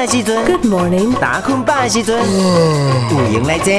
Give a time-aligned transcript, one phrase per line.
[0.00, 2.16] 的时阵，Good morning，打困饱的时阵，
[3.10, 3.74] 有闲来坐，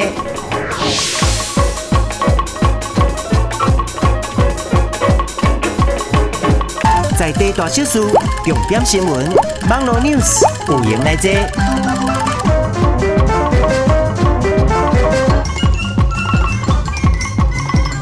[7.18, 8.00] 在地大小事，
[8.44, 9.34] 重点新闻，
[9.68, 11.28] 网络 news，有闲来坐，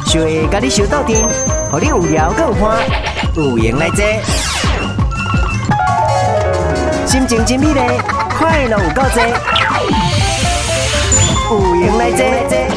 [0.05, 1.17] 小下甲你相斗阵，
[1.71, 2.79] 互你有聊有看，
[3.35, 4.05] 有闲来坐。
[7.07, 7.81] 心情真美丽，
[8.41, 9.13] 快乐有够多，
[11.77, 11.81] 有
[12.17, 12.70] 闲来坐。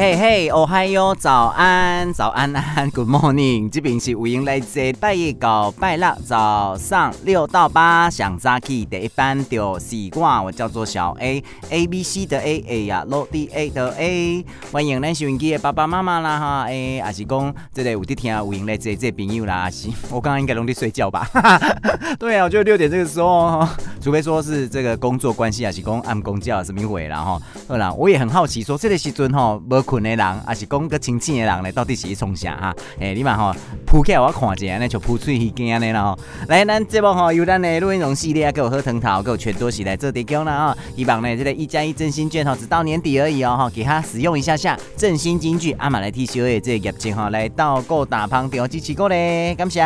[0.00, 21.28] 嘿嘿，哦嗨哟，早安，早安安，Good morning，这边是有闲来坐，拜一到拜六早上六到八，上早起第一班就是我，我叫做小 A，A B C 的 A A 呀，落地 A 的 A，欢迎咱收音机的爸爸妈妈啦哈，诶，也是讲这个有在听有闲来坐这朋友啦，还是我刚刚应该拢在睡觉吧？
[22.20, 23.66] 对啊，我觉得六点这个时候，
[24.00, 29.60] 除非说是这个工作关系，还是讲按公假什么回然后，好啦，我也很好奇说这个时阵吼。
[29.68, 31.72] 无困的人，还是讲个清醒的人呢？
[31.72, 32.76] 到底是从啥哈？
[33.00, 33.54] 诶、欸，你嘛吼，
[33.86, 36.18] 铺起来我看一下，那就铺出去惊的啦吼。
[36.48, 40.76] 来，咱节目吼由咱的录音容系列啊，给我喝藤桃，给我全多喜来做提供啦哈。
[40.94, 49.82] 希望呢，这个一加一振兴券吼，直到年底而已哦哈，给他使用一下下振兴金句，阿妈来替小的这个业绩哈，来到各大旁边支持过嘞，感谢。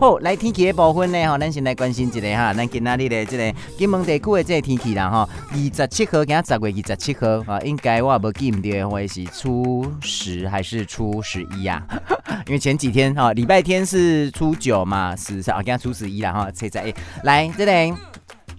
[0.00, 9.27] 好，来天气的部分呢，吼，咱先来关心一下哈，咱今仔日的这个金门地区的这个天气啦哈，二十七号，今仔十月二十七号啊，应该我也无记唔对，会是。
[9.32, 11.82] 初十还是初十一呀？
[12.46, 16.92] 因为前几天哈，礼拜天是初九嘛，是啊，今天初十一了哈，猜猜
[17.24, 17.94] 来这里。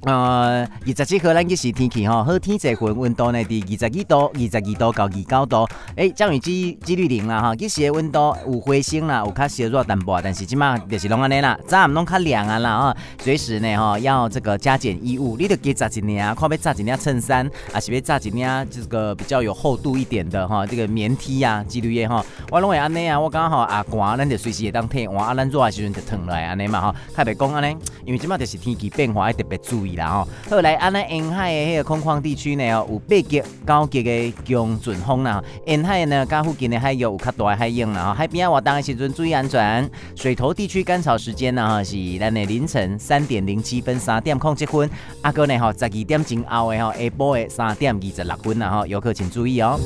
[0.04, 5.68] 呃，二十七号咱就是天气吼，好天气份温度呢伫二十二度、二十二度到二九度。
[5.96, 27.76] 诶，降雨机几率零啦哈，其实温度有回升啦，有较小热淡薄，但是即马就是拢安尼啦，早暗拢较凉啊啦啊，随时呢哈要这个加减衣物，你得加扎一领，看要扎一领衬衫，还是要扎一领这个比较有厚度一点的哈，这个棉 T 啊，几率的哈，我拢会安尼啊，我刚好啊寒，咱就随时会当退换，啊咱热的时阵就烫来安尼嘛哈，较袂讲安尼，
[28.06, 29.89] 因为即马就是天气变化，要特别注意。
[29.96, 35.44] 然后后来，安那沿海的迄个空旷地区呢，有八级、九级的强阵风啦。
[35.66, 38.14] 沿海呢，甲附近的海域有较大的海涌啦。
[38.14, 39.90] 海边，活动的时阵注意安全。
[40.16, 44.90] 水头地区干燥时间呢，哈是咱的凌晨三点零七分、三点控七分。
[45.22, 48.70] 阿哥呢，哈十二点钟后的哈，下晡的三点二十六分啦。
[48.70, 49.80] 哈，游客请注意哦。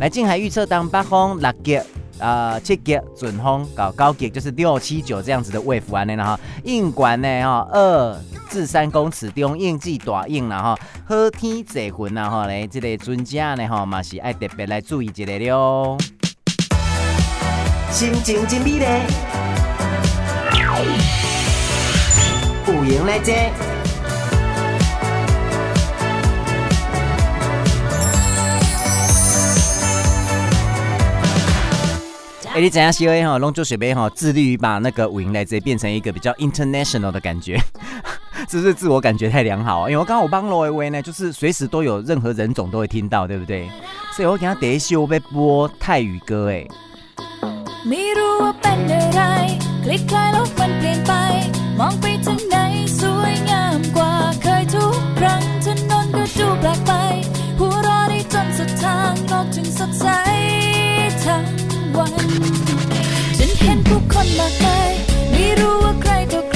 [0.00, 1.80] 来，近海预测当北风六级。
[2.18, 8.18] 呃，七级准风搞高级就是六七九这样子的位符安尼了哈，硬管呢哈二
[8.48, 15.98] 至三公尺，中硬至大硬了哈，好天坐云了哈，来这个专家呢哈嘛是爱特别来注意一下了。
[17.90, 18.84] 心情真美丽，
[22.66, 23.75] 有闲来坐。
[32.56, 37.60] 哎，你怎样 C O A 哈，龙珠水杯哈，致力于把那个五营来直接变成一个比较 international 的感觉，
[38.48, 39.90] 是不是自我感觉太良好？
[39.90, 43.68] 因为我刚刚我帮罗威威呢，就是随时都有任何人种都会听到，对不对？
[44.14, 46.66] 所以我给他第一期我被播泰语歌哎。
[64.38, 64.92] มากมาย
[65.30, 66.55] ไม่รู้ว่าใครต่อใค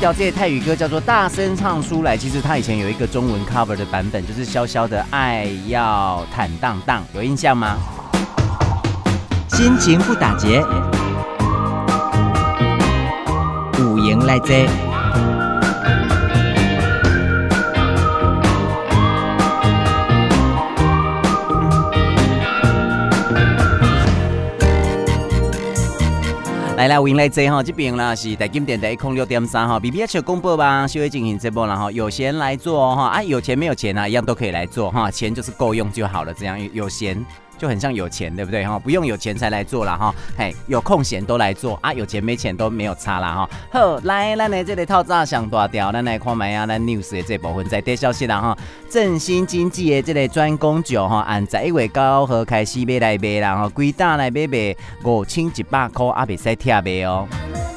[0.00, 7.76] 条这些泰语歌叫做《大声唱出来》，其实它以前有一个中文 cover 的版本，就是萧萧的《爱要坦荡荡》，有印象吗？
[9.48, 10.64] 心情不打结，
[13.78, 14.66] 五营来接。
[26.80, 37.22] 来来，欢迎来坐哈，这边啦是台金电台一空六点三哈，B B H 公布吧，稍微进行直播然后有闲来做哈，啊有钱没有钱啊，一样都可以来做哈，钱就是够用就好了，这样有闲。
[37.60, 38.78] 就很像有钱，对不对哈？
[38.78, 43.50] 不用有钱才来做了哈，嘿，有空闲都来做啊，有钱没钱都没有差啦哈。
[43.70, 48.56] 好，来，咱的这个套炸上大条，咱来看麦啊，咱 news 的这部分在跌消息啦哈。
[48.88, 54.74] 振兴经济的这个专供酒哈，按十一月九号开始买来卖啦哈，规单来买卖
[55.04, 57.28] 五千一百块，啊，别使贴卖哦。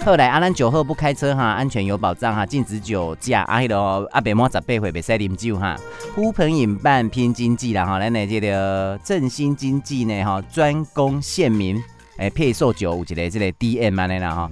[0.05, 5.77] 后来阿兰酒后不开车哈，安全有保障哈，禁止酒驾，啊，迄个阿别莫十八岁别使啉酒哈。
[6.13, 11.81] 呼朋引伴拼经济啦哈，咱来这个振兴经济呢哈，专攻县民
[12.17, 14.49] 诶配售酒有一个这个 DM 安尼啦哈。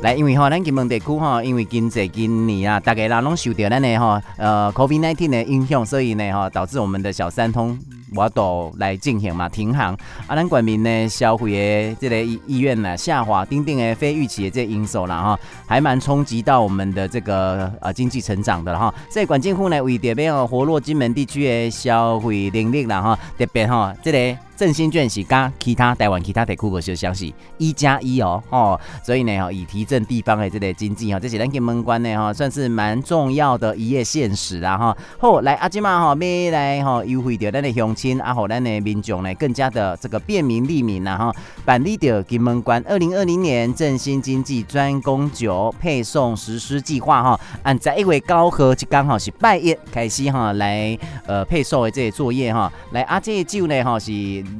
[0.00, 7.78] 来，因为哈咱金门地区哈，因为经济今年啊，大家啦拢受到咱的哈呃 COVID-19 的影响，所以呢哈导致我们的小三通。
[8.14, 9.94] 我都来进行嘛，停航。
[10.26, 11.52] 啊，咱国民呢消费
[11.90, 18.92] 的这个意愿呢下滑，等等的非预期的这个因素啦哈，还蛮冲击到我们的这个呃经济成长的哈。
[19.10, 24.38] 所以管政府呢为特别哦活络金门地区的消费能力啦哈，特别哈这个。
[24.58, 34.98] 振兴券是加其他台湾其他地区无相像是一加一哦，哦，所以呢，以提振地方的这个经济哈，这是咱金门关呢哈，算是蛮重要的一页现实啦哈。
[35.16, 41.34] 好，来阿金嘛哈，要来哈优惠掉咱的乡亲，啊好咱的民众呢更加的这个便民利民呐哈。
[41.64, 54.12] 办理的金门关二零二零年振兴经济专供酒配送实施计划哈，按在一月九号就刚好是拜一开始哈来呃配送的这个作业哈，来啊这个酒呢哈是。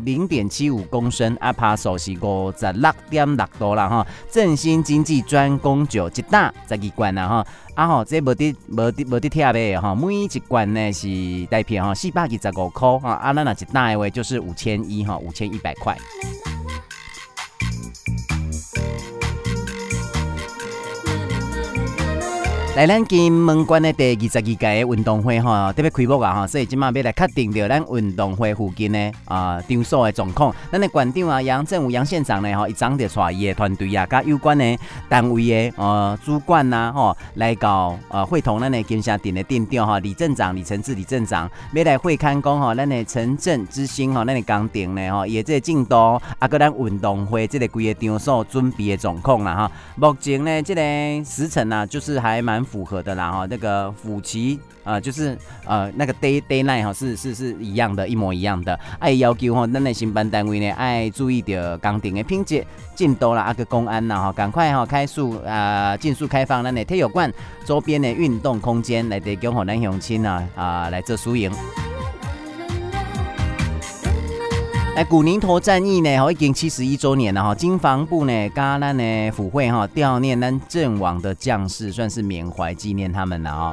[0.04, 4.06] 零点七五公升，啊帕数是五十六点六度啦哈。
[4.30, 7.46] 振兴经济专供酒一大十二罐啦哈。
[7.78, 11.06] 啊吼，这无得无得无得贴的哈，每一罐呢是
[11.48, 13.12] 带片哈，四百二十五块哈。
[13.12, 15.96] 啊，咱那一袋的话就是五千一哈，五千一百块。
[22.78, 30.54] 来咱金门关的第二十二届运动会吼，特别开幕啊哈，所以今嘛要来确定着咱运动会附近的啊场所的状况。
[30.70, 45.96] 咱的馆长啊杨振武杨县长呢吼，一张的带伊的团队啊，甲有关的单位的呃主管呐吼，来搞呃会同咱的金城镇的店长哈李镇长李承志李镇长，要来会看讲吼，咱的城镇之星吼，咱的工程呢哈，也这进度
[46.38, 49.72] 啊，搁咱运动会这个规个场所准备的状况啦哈。
[49.96, 50.80] 目前呢，这个
[51.24, 52.64] 时辰啊，就是还蛮。
[52.70, 58.78] 符合的啦哈，那个辅旗啊，就是呃那个 day day night 哈，是是是一样的，一模一样的。
[58.98, 67.32] 爱要求哈，咱的承办单位呢，爱注意着工程的拼接进度啦，啊个公安啦哈，赶快哈开速啊，尽速开放咱的体育馆
[67.64, 71.50] 周边的运动空间来提供给咱乡亲啊啊来做输赢。
[74.96, 77.54] 哎，古宁头战役呢，哈，已经七十一周年了哈。
[77.54, 83.70] 经防部呢，加咱呢府会哈，悼念咱阵亡的将士，算是缅怀纪念他们了啊。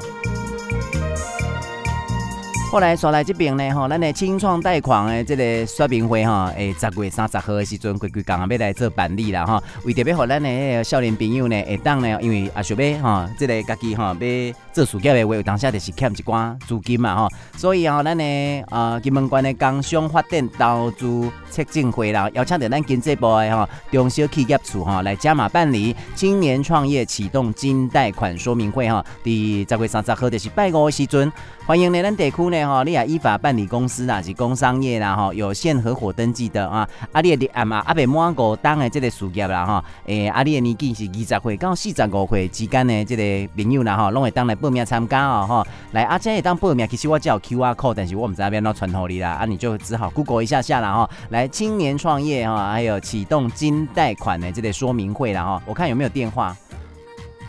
[2.68, 9.62] 后来刷来这边呢，哈，咱的青创贷款的这个说明会哈，诶，十月三十号的时阵，规规刚刚要来做办理了哈。
[9.84, 17.28] 为特别好咱的少年朋友呢，会当呢，因为啊，想要哈，这个家己哈，要做事业的话，有当下就是欠一寡资金嘛哈。
[17.56, 18.24] 所以啊，咱的
[18.68, 29.02] 啊，金门县的工商发展投资促进会啦，邀请到咱经济部的哈中小企业处哈来加码办理青年创业启动金贷款说明会哈。
[29.22, 31.32] 第十月三十号就是拜五的时阵，
[31.64, 32.55] 欢迎呢咱地区呢。
[32.64, 36.88] 吼，你也依法办理公司啦，是工商业啦，哈，有限合伙登记的啊。
[37.12, 45.66] 阿你的阿妈阿伯满五档的这个事业啦，哈，诶，阿你的年纪是二十岁到四十五岁之间的这个朋友啦，哈，拢会当来报名参加哦，哈。
[45.92, 51.10] 来，阿姐也当报名，其实我只有 QR code，但是我唔知道要哪传互你啦，啊，你就只好 Google 一下下啦，哈。
[51.30, 56.56] 来，青年创业哈，还有启动金贷款的这个说明会啦，哈，我看有没有电话。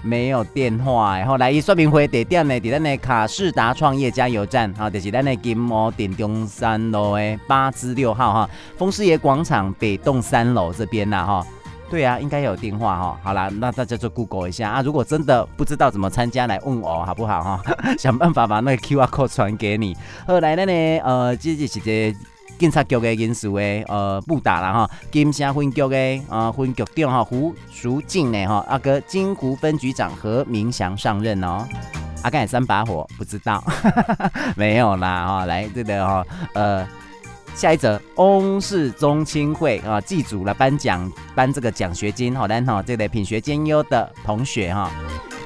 [0.08, 11.46] 没有电话，然后来一说明会地点呢，在咱的卡士达创业加油站，哈，就是咱的金毛店中山路的八之六号哈，风师爷广场北栋三楼这边呐哈。
[11.90, 13.20] 对啊，应该有电话哈。
[13.24, 14.82] 好啦，那大家就 Google 一下啊。
[14.82, 17.62] 如果真的不知道怎么参加，来问我好不好哈？
[17.98, 19.96] 想办法把那个 QR code 传给你。
[20.26, 20.74] 后来呢，
[21.04, 22.14] 呃，这就是这。
[22.58, 31.68] 警察局的人事的呃布达啦哈，金城分局的呃分局长哈胡淑静呢哈，阿哥金湖分局长何明祥上任哦。
[32.24, 33.64] 阿干三把火，不知道，
[34.58, 35.46] 没有啦哈。
[35.46, 36.86] 来这个哈呃，
[37.56, 44.92] 下一则，翁氏宗亲会啊，祭祖了颁奖颁这个奖学金，好来哈，这个品学兼优的同学哈。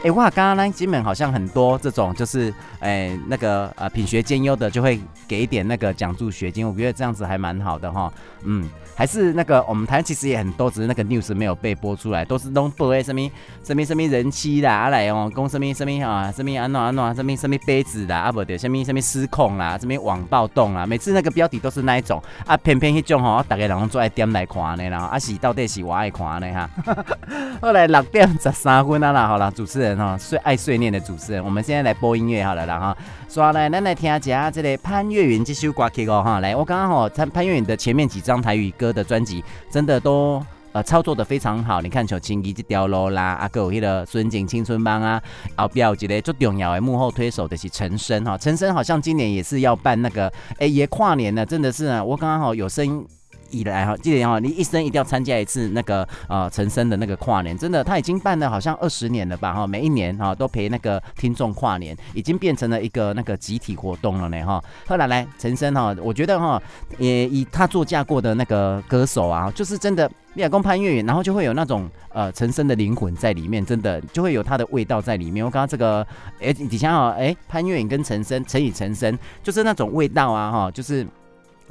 [0.04, 8.12] 哎哇，刚刚呢，基本好像很多这种就是，哎，那个呃，品学兼优的就会给一点那个奖助学金，我觉得这样子还蛮好的哈，
[8.44, 8.70] 嗯。
[9.02, 13.20] 还是那个我们台其实也很多，只是那个 news 没有被播出来，都是都播为什么
[13.64, 26.70] 什么什么人妻啦，啊来哦，讲什么什么啊，什么安诺安诺，什么什么杯子啦，啊不对，什么什么失控啦，什么网暴动啦，每次那个标题都是那一种啊，偏偏那种吼，大家人都做爱点来看呢，然后啊是到底是我爱看呢哈。
[27.60, 38.91] 后来六点十三分啊啦，好了，主持人哈，碎爱碎念的主持人，我们现在来播音乐好了啦哈，说来咱来听一下这个潘越云这首歌曲哦哈，来我刚刚好潘潘越云的前面几张台语歌。
[38.92, 45.22] 的专辑真的都呃操作的非常好，你看像《青衣这条路》啦，啊，还有迄个《孙景青春帮》啊，
[45.58, 53.08] 后边有一个最重要的幕后推手的是陈升哈，陈升好像今年也是要办那个哎也跨年了，真的是，我刚刚好有声音。
[53.52, 64.64] 以来哈，记得哈，你一生一定要参加一次那个呃陈升的那个跨年，真的他已经办了好像二十年了吧哈，每一年哈都陪那个听众跨年，已经变成了一个那个集体活动了呢哈。
[64.88, 66.62] 后来来陈升哈，我觉得哈
[66.98, 75.46] 也以他作嫁过的那个歌手啊，就是真的，你老公潘越云，然后就会有那种呃陈升的灵魂在里面，真的就会有他的味道在里面。
[75.46, 76.06] 我刚刚这个
[76.40, 81.06] 哎底下哈哎潘越云跟陈升，陈以陈升，就是那种味道啊哈，就是。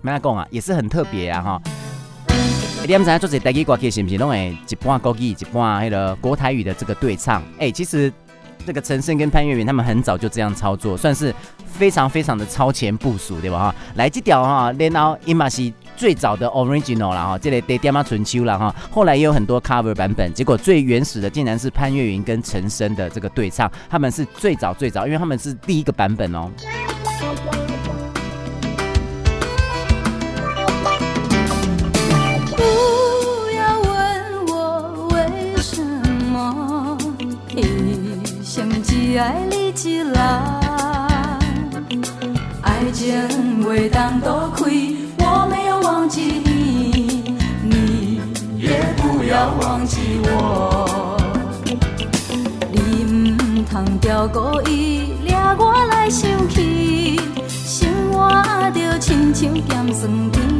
[0.03, 1.63] 没讲啊，也是很特别啊哈。
[2.87, 7.43] 你们知道做这台语歌曲是不是拢会一半国语一半那个国台语的这个对唱？
[7.59, 8.13] 哎、其实
[8.67, 11.33] 这个陈升跟潘越云他们很早就这样操作，算是
[11.67, 13.75] 非常非常的超前部署，对吧哈？
[13.95, 18.75] 来这条哈，然后伊嘛是最早的 original 啦哈，这个得点嘛春秋了哈。
[18.91, 26.51] 后来也有很多 cover 版本，结果最原始的竟然是潘越云跟陈升的这个对唱，他们是最早最早，因为他们是第一个版本哦。
[39.19, 40.15] 爱你一人，
[42.63, 48.21] 爱情未当多亏，我没有忘记你，你
[48.57, 51.17] 也不要忘记我。
[52.73, 58.31] 你唔通掉故意抓我来生气，生活
[58.73, 60.60] 就亲像咸酸甜。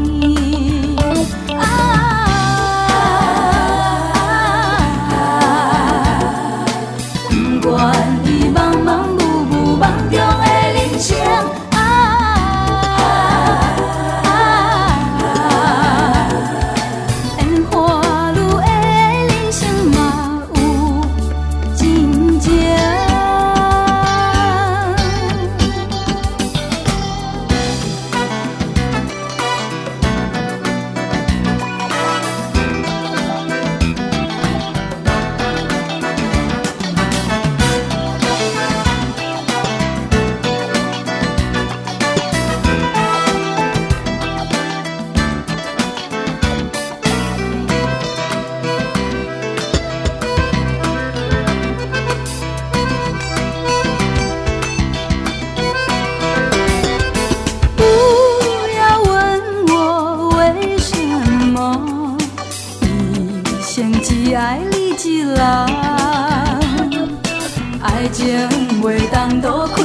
[68.83, 69.83] 袂当躲开，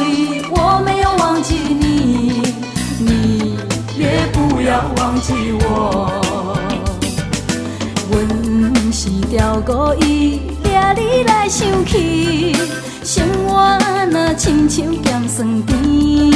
[0.51, 2.41] 我没有忘记你，
[2.97, 3.57] 你
[3.97, 6.09] 也不要忘记我。
[8.09, 12.55] 阮是条故意掠你来想起，
[13.03, 13.77] 生活
[14.09, 16.34] 若亲像咸酸甜。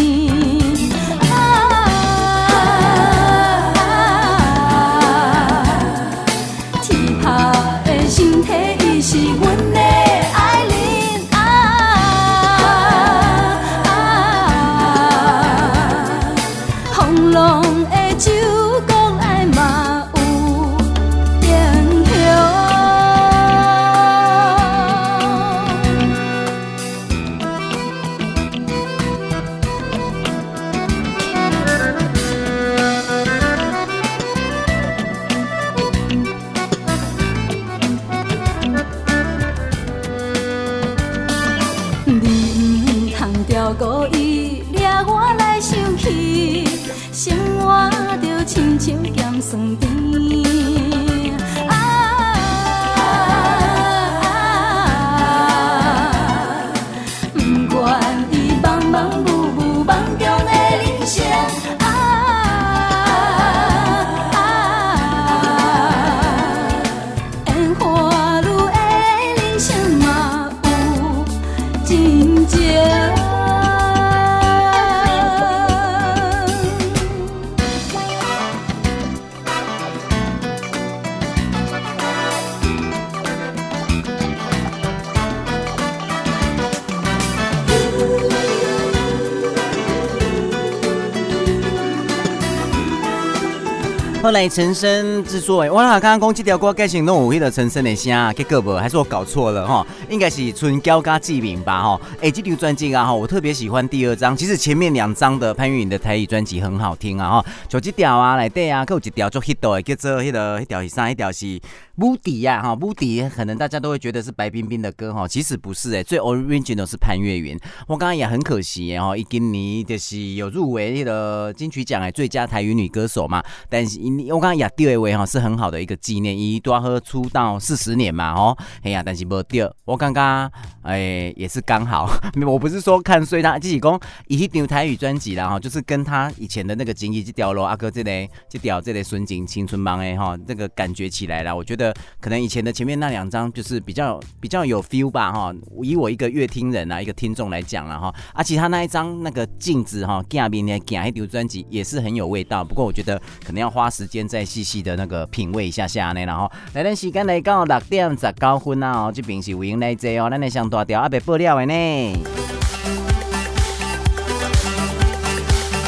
[94.32, 99.86] 来陈升制作诶，我刚刚讲这条歌，改成弄有迄个陈升的声，结果不还是我搞错了哈？
[100.10, 102.02] 应该是春娇加志明吧哈？
[102.22, 111.10] 哎，这张专辑啊哈，我特别喜欢第二张，其实前面两张的潘越云的台语专辑很好听啊哈，就这条啊来对啊，还有一条做 hit 的，叫做迄个，迄条是啥？
[111.10, 111.60] 一条是。
[112.00, 117.60] 无敌呀哈，无敌可能大家都会觉得是白冰冰的歌哈，其实不是诶，最 original 是潘越云。
[117.88, 123.44] 我刚刚也很可惜哈，伊今年就是有入围那个金曲奖诶，最佳台语女歌手嘛。
[123.70, 128.58] 但是因我刚刚也第二位哈，是很好的一个纪念，伊多喝出道四十年嘛哦。
[128.82, 130.50] 哎呀，但是没第二，我刚刚
[130.84, 132.10] 哎也是刚好，
[132.48, 141.89] 我不是说看衰他，只是讲伊迄张台语专辑啦哈，就是跟他以前的那个经历这条路阿哥这里这条这里孙景青春梦诶哈，这个感觉起来了，我觉得。
[142.20, 162.18] 可能以前的前面那两张就是比较比较有 feel 吧哈，以我一个乐听人啊，一个听众来讲了哈，而且他那一张那个镜子哈，镜面的镜一条专辑也是很有味道，不过我觉得可能要花时间再细细的那个品味一下下呢，然后来点时间来到六点十九分啊，哦，这边是为您来接哦，咱来上大条阿别爆料的呢，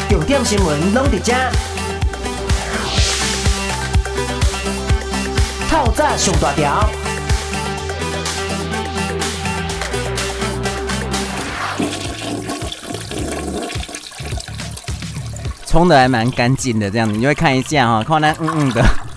[0.09, 1.70] 重点新闻拢伫遮。
[5.83, 6.87] 爆炸上大条，
[15.65, 19.10] 冲的还蛮干净的，这样子你会看一下哈，看那嗯嗯的。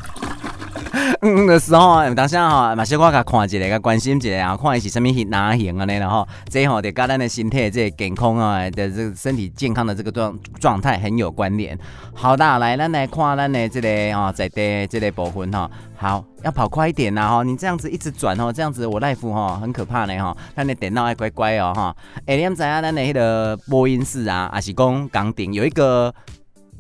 [1.27, 5.95] 嗯的时候，当下哈，嘛小可甲看一下，甲关心一下，看伊是啥物型哪型啊呢？
[5.99, 11.79] 然后这吼，得跟咱的身体这个健康啊的这个身体健康的这个状状态很有关联。
[12.13, 15.71] 好的，来，咱来看咱的这个哦，在的这个部分哈。
[15.97, 20.37] 好，要跑快一点呐哈，你这样子一直转哦，这样子我 life 哈很可怕呢哈。
[20.55, 21.97] 咱的电脑要乖乖哦哈。
[22.27, 26.15] 哎，你们知影咱的迄个播音室啊，还是讲岗顶有一个。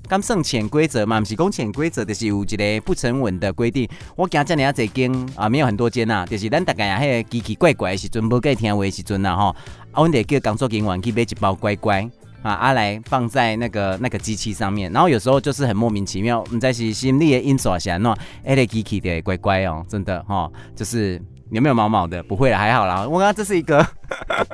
[0.07, 3.88] 刚算潜规则嘛，不是讲潜规则，就是有一个不成文的规定。
[4.17, 9.57] 我今这里啊，这间啊，没有很多间呐，就是咱大概啊，迄个奇奇怪怪的时阵，无该听话的时阵呐，吼，啊，
[9.97, 12.09] 阮得叫工作人员去买一包乖乖
[12.43, 14.93] 啊，啊来放在那个那个机器上面。
[14.93, 21.21] 然后有时候就是很莫名其妙，唔知是心里的因素还是怎，哎，个机器的乖乖哦，真的吼，就是
[21.55, 22.23] 有没有毛毛的？
[22.25, 23.07] 不会了，还好啦。
[23.09, 23.87] 我刚刚这是一个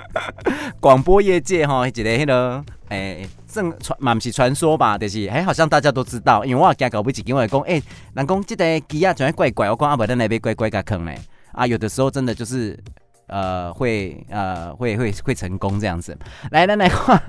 [0.78, 3.28] 广播业界哈，一个迄个诶。
[3.52, 4.96] 正传嘛，不是传说吧？
[4.96, 7.82] 就是哎，好像大家都知道，因为我也惊搞不起，因为讲哎，
[8.14, 11.18] 人讲这个机啊，全怪怪，我讲阿伯在那边乖乖个坑嘞
[11.50, 12.78] 啊，有的时候真的就是
[13.26, 16.16] 呃会呃会会会成功这样子。
[16.52, 17.20] 来，咱来看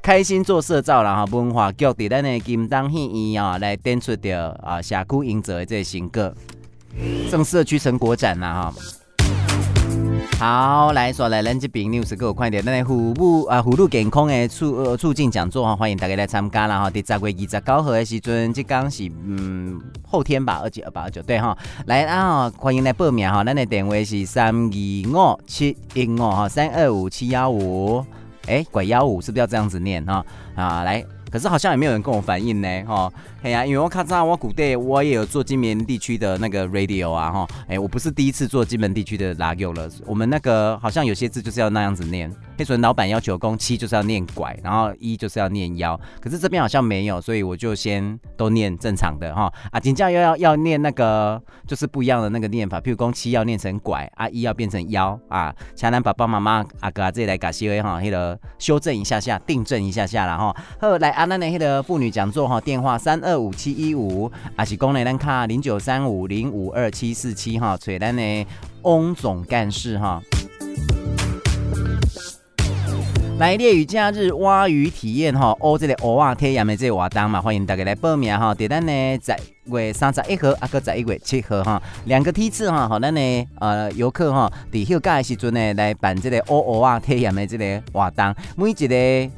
[0.00, 6.34] 开心做社造啦哈，文化局伫咱的金当戏院啊来展出的啊社区营造的这个新歌，
[7.30, 8.74] 正社区成果展啦哈。
[10.36, 12.64] 好，来说来，咱这边 news 给我快点。
[12.64, 16.88] 那虎步啊，虎路健康的促呃促进讲座哈，欢迎大家来参加啦哈。
[16.88, 21.58] 第十月二十九号的时阵，即刚是嗯后天吧，二九二八二九对哈。
[21.86, 24.62] 来啊，欢迎来报名哈，咱的电话是三二
[25.12, 28.04] 五七一五哈，三二五七幺五，
[28.46, 30.24] 哎，拐幺五是不是要这样子念哈？
[30.54, 31.04] 啊，来。
[31.30, 33.12] 可是好像也没有人跟我反映呢，哈，
[33.42, 42.30] 哎呀，因为我看到我古代我也有做金门地区的那个 radio 啊，哈，哎，我不是第一次做金门地区的 radio 了，我们那个好像有些字就是要那样子念。
[42.56, 49.52] 黑纯老板要求工七就是要念拐，然后一就是要念幺，可是这边好像没有，所以我就先都念正常的哈。
[49.70, 55.54] 啊，紧接又要要念那个就是不一样的那个念法，譬如工七要念成拐，啊一要变成幺啊。
[55.76, 68.46] 请咱爸爸妈妈阿哥阿姐来感谢哈，那个修正一下下，订正一下下然后后来阿那那个妇女讲座哈，电话三二五七一五，啊是功能咱卡零九三五零五二七四七哈，找咱的
[68.82, 70.22] 翁总干事哈。
[73.40, 78.54] 来烈屿假日挖鱼体验哈，哦，这里蚵仔体验的这个活动嘛，欢迎大家来报名哈。
[78.54, 89.30] 在咱呢十月三十一号，啊个十一月七号哈，两个梯次哈，好咱呢呃游客哈，在休假的时阵呢来办这个蚵蚵仔体验的这个活动，每一个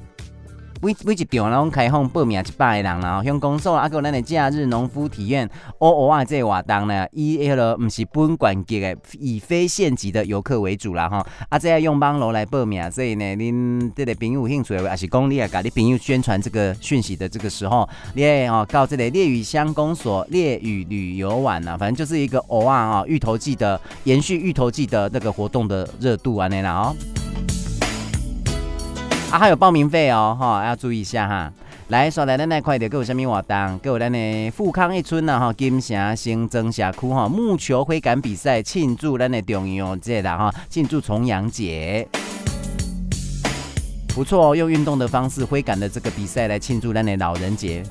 [0.83, 5.47] 每每一场拢开放报名一百个人啦，乡公所啊，还有咱的假日农夫体验，
[5.79, 11.27] 哦哦啊，这个活动呢，以迄个毋是本县级的，以非县级的游客为主啦哈。
[11.51, 26.97] 啊，这要用网络来报名，所以呢，恁这个朋友有兴趣的话，也是讲你啊，甲你朋友宣传这个讯息的这个时候，你哦，到这个烈屿乡公所烈屿旅游玩呐，反正就是一个哦啊啊，芋头季的延续芋头季的那个活动的热度啊，那啦哦。
[29.31, 31.53] 啊，还有报名费哦，哈，要注意一下哈。
[31.87, 33.79] 来，说来咱那块的，各有虾米活动？
[33.79, 42.09] 各有咱的富康一村呐，哈，金城新增社区哈，木球挥杆比赛庆祝咱的重阳节啦，哈，庆祝重阳节，
[44.09, 47.85] 不错哦，用运动的方式挥杆的这个比赛来庆祝咱的老人节。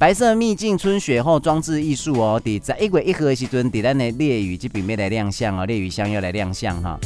[0.00, 6.98] 白色秘境春雪后装置艺术哦，在一月一号的时阵，在咱的烈雨这边要来亮相哦，烈雨乡要来亮相哈。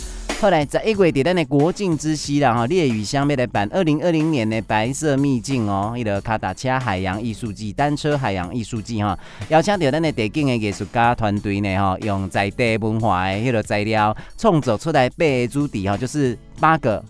[0.42, 9.16] 后来在一月底，咱的国境之西啦哈，烈屿乡要来办二零二零年的白色秘境哦，迄个卡达车海洋艺术季、单车海洋艺术季哈，
[9.50, 17.00] 邀请到咱的地景的艺术家团队呢哈，用在地文化的迄个材料创作出来八个主题哈，就是八个。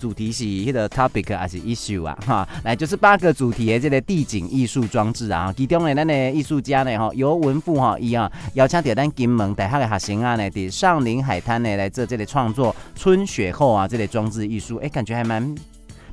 [0.00, 2.18] 主题是迄个 topic 还是 issue 啊？
[2.26, 5.52] 哈，来就是八个主题的这个地景艺术装置啊。
[5.54, 15.54] 其中呢，咱的艺术家呢，哈，游文富哈，伊啊邀请到咱金门大学的学生啊呢，伫上林海滩呢来做这个创作春雪后啊这个装置艺术，哎、感觉还蛮。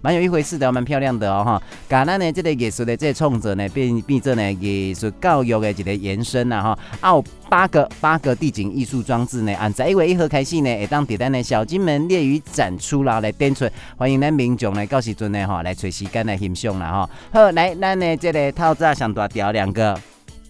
[0.01, 1.61] 蛮有一回事的，蛮漂亮的哦哈。
[1.89, 6.79] 橄榄呢，这个艺术的这创作呢，变变成呢艺术教育的一个延伸呐哈。
[7.01, 17.09] 啊，有八个八个地景艺术装置呢，按在一月一号开始呢，会当伫咱的小金门列屿展出啦，来展出，欢迎咱民众呢到时阵呢哈来找时间来欣赏啦哈。
[17.31, 19.99] 好，来咱呢这个透早上大条两个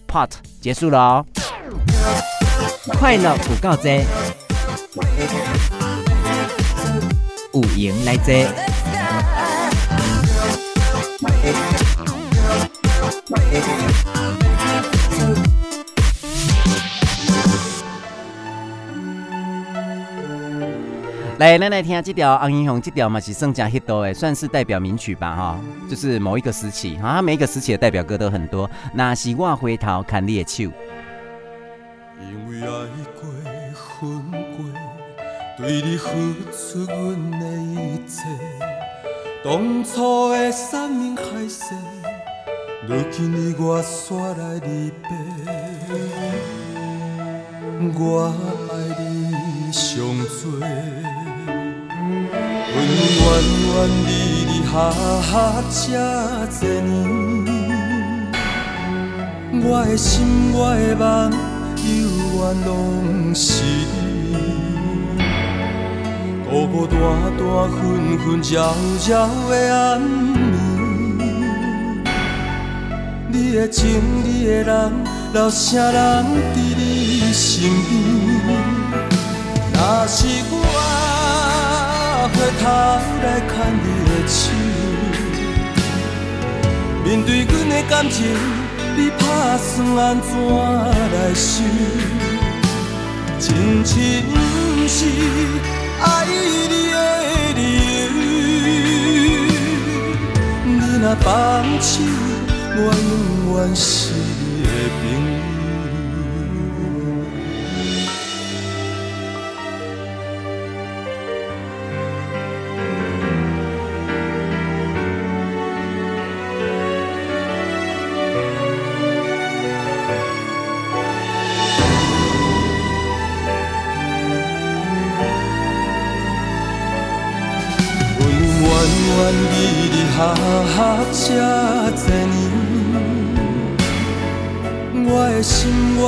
[0.06, 0.30] part
[0.60, 1.26] 结束了哦。
[2.98, 3.90] 快乐不够多，
[7.52, 8.48] 五赢来接。
[21.38, 28.68] 来，咱来听这条《红英雄》，这条嘛是算真 hit 的，算是代表名曲吧，哈，就是某一个时期，哈，每一个时期的代表歌都很多。
[28.92, 30.64] 那是我回头看你的手，
[32.20, 32.68] 因为爱
[33.14, 33.30] 过
[33.72, 34.64] 恨过，
[35.56, 36.10] 对你付
[36.50, 38.24] 出阮的一切，
[39.44, 41.72] 当初的山盟海誓，
[42.88, 45.08] 如今你我煞来离别，
[47.96, 48.34] 我
[48.72, 48.74] 爱
[49.04, 50.04] 你上
[50.42, 50.58] 多。
[52.78, 52.86] 恩恩
[53.18, 53.26] 怨
[53.66, 54.10] 怨，离
[54.44, 54.72] 离合
[55.20, 55.30] 合
[55.68, 55.82] 这
[56.60, 56.86] 多年，
[59.64, 61.02] 我的心，我的梦，
[61.82, 61.88] 永
[62.36, 63.96] 远拢是你。
[66.48, 66.96] 孤孤单
[67.36, 67.78] 单，分
[68.18, 68.48] 分钟
[69.04, 69.06] 钟
[69.50, 70.00] 的暗
[71.18, 71.22] 暝，
[73.28, 74.92] 你的情，你的人，
[75.32, 78.48] 老啥人伫你身边？
[79.74, 81.17] 若是我。
[82.60, 82.62] 头
[83.22, 83.50] 来看
[83.82, 84.40] 你的手，
[87.04, 88.16] 面对阮的感情，
[88.96, 89.20] 你打
[89.58, 90.30] 算安怎
[91.12, 91.62] 来收？
[93.38, 93.46] 亲
[93.84, 94.32] 像不
[94.88, 94.96] 是
[96.00, 96.32] 爱你
[96.68, 96.86] 的
[97.54, 97.60] 理
[98.00, 98.06] 由，
[100.64, 101.26] 你若放
[101.80, 101.90] 手，
[102.76, 103.86] 我永远是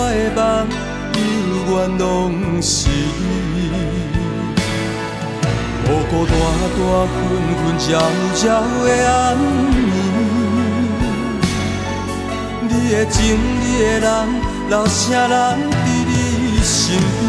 [0.01, 0.41] 我的梦，
[1.13, 1.21] 永
[1.77, 2.03] 远拢
[2.63, 3.57] 是你。
[5.85, 6.81] 孤孤单单，
[7.13, 7.21] 分
[7.61, 7.87] 分钟
[8.41, 8.43] 钟
[8.83, 9.45] 的暗暝，
[12.63, 13.21] 你的情，
[13.61, 14.09] 你的人，
[14.71, 15.35] 老啥人
[15.85, 16.13] 伫你
[16.63, 17.29] 身边？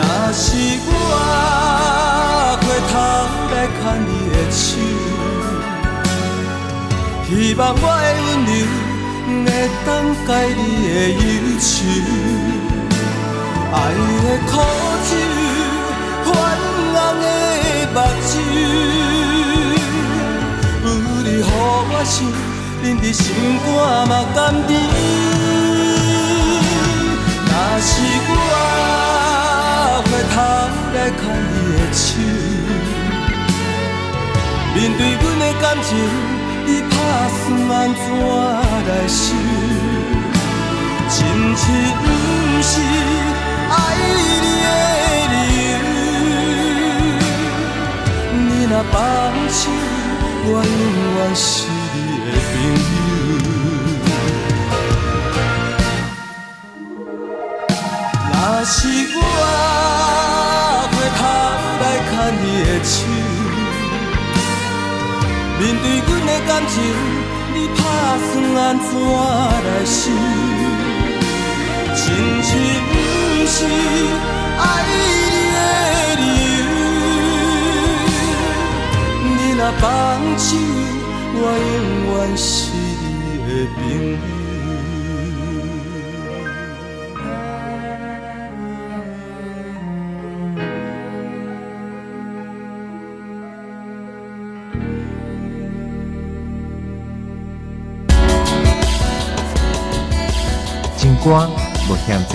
[0.00, 0.42] 若是
[0.86, 0.88] 我
[2.62, 2.92] 回头
[3.52, 4.58] 来看你的手。
[7.28, 8.50] 希望我的温柔
[9.44, 9.46] 会
[9.86, 9.88] 当
[10.26, 11.20] 解你的忧
[11.58, 11.70] 愁，
[13.72, 13.74] 爱
[14.24, 14.52] 的苦
[15.08, 15.10] 酒，
[16.24, 16.28] 泛
[16.92, 17.24] 红的
[17.94, 18.32] 目睭，
[20.84, 20.86] 有
[21.24, 22.14] 你予我想，
[22.82, 23.22] 忍在心
[23.64, 23.66] 肝
[24.08, 24.70] 嘛甘甜。
[27.46, 27.90] 若是
[28.28, 28.30] 我
[30.06, 30.36] 回头
[30.94, 31.98] 来看你的手。
[34.72, 35.90] 面对阮的感情，
[37.10, 37.42] 你打算
[37.72, 38.00] 安怎
[38.86, 39.34] 来收？
[41.08, 41.16] 亲
[41.56, 41.66] 像
[41.98, 42.04] 不
[42.62, 42.72] 是
[43.68, 44.18] 爱你
[44.62, 44.66] 的
[45.32, 45.34] 理
[45.72, 45.74] 由，
[48.32, 48.94] 你若放
[49.48, 49.60] 手，
[50.44, 50.70] 我永
[51.16, 51.44] 远是
[51.94, 51.96] 你
[52.26, 52.88] 的朋友。
[58.30, 58.78] 若是
[59.16, 59.18] 我
[65.60, 66.82] 面对阮的感情，
[67.52, 67.82] 你打
[68.16, 70.00] 算安怎来收？
[71.92, 72.06] 真
[72.42, 72.48] 情
[72.88, 72.92] 不
[73.46, 73.54] 是
[74.56, 74.92] 爱你
[75.52, 75.56] 的
[76.16, 76.22] 理
[76.60, 76.62] 由，
[79.36, 79.84] 你若放
[80.38, 80.56] 手，
[81.34, 82.48] 我永远是
[101.22, 101.48] 歌
[101.88, 102.34] 无嫌多，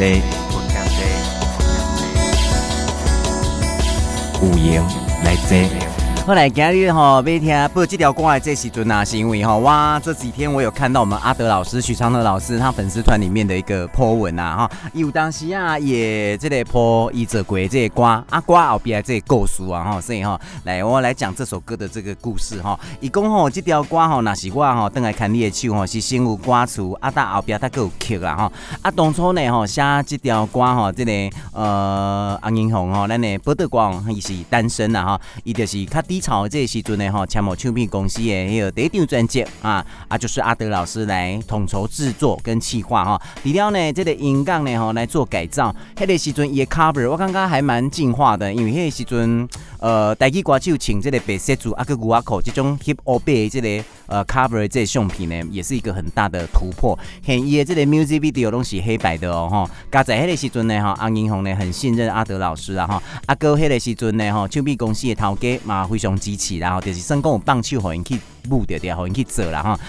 [4.41, 4.83] 有缘
[5.23, 5.84] 来坐。
[6.25, 18.55] 后来今日吼，每天播这条歌的这时阵啊，是因为吼，哇，这几天我有看到我们阿德老师许常德老师他粉丝团里面的一个 po 文啊，哈，有当时啊也这个 po 一则鬼这个歌，阿歌。
[18.55, 21.77] 后边这个故事啊，哈，所以哈，来我来讲这首歌。
[21.77, 22.79] 的这个故事哈。
[22.99, 24.07] 伊讲吼，这条歌。
[24.07, 30.61] 吼，那是我吼，等来看你的手吼，是先有歌词，啊，到后边他有曲啊，哈，啊，当初呢吼，写这条歌。
[30.73, 31.11] 吼，这个
[31.53, 43.21] 呃，阿英雄吼，咱的波德光伊是单身呐，哈，伊就是较低潮这个时阵呢，哈，签某唱片公司的迄个第一张专辑啊，啊，就是阿德老师来统筹制作跟企划哈。
[43.43, 45.75] 除了呢，这个音乐呢，哈，来做改造。
[45.97, 49.49] 迄个时阵伊的 cover，我感觉还蛮进化的，因为迄个时阵，
[49.81, 56.97] 呃，台语歌就请这个白雪族啊个牛阿口这种 hip hop 的这个呃 cover 这个相片呢，也是一个很大的突破。
[57.25, 59.69] 现伊的这个 music video 都是黑白的哦，哈。
[59.91, 63.03] 加在迄个时阵呢，哈，阿英雄呢很信任阿德老师啊，哈。
[63.25, 66.57] 阿哥迄个时阵呢，哈，唱片公司的头家嘛非常支持。
[66.57, 69.79] 然后就是算讲有放手，互因去舞掉掉，互因去做啦吼。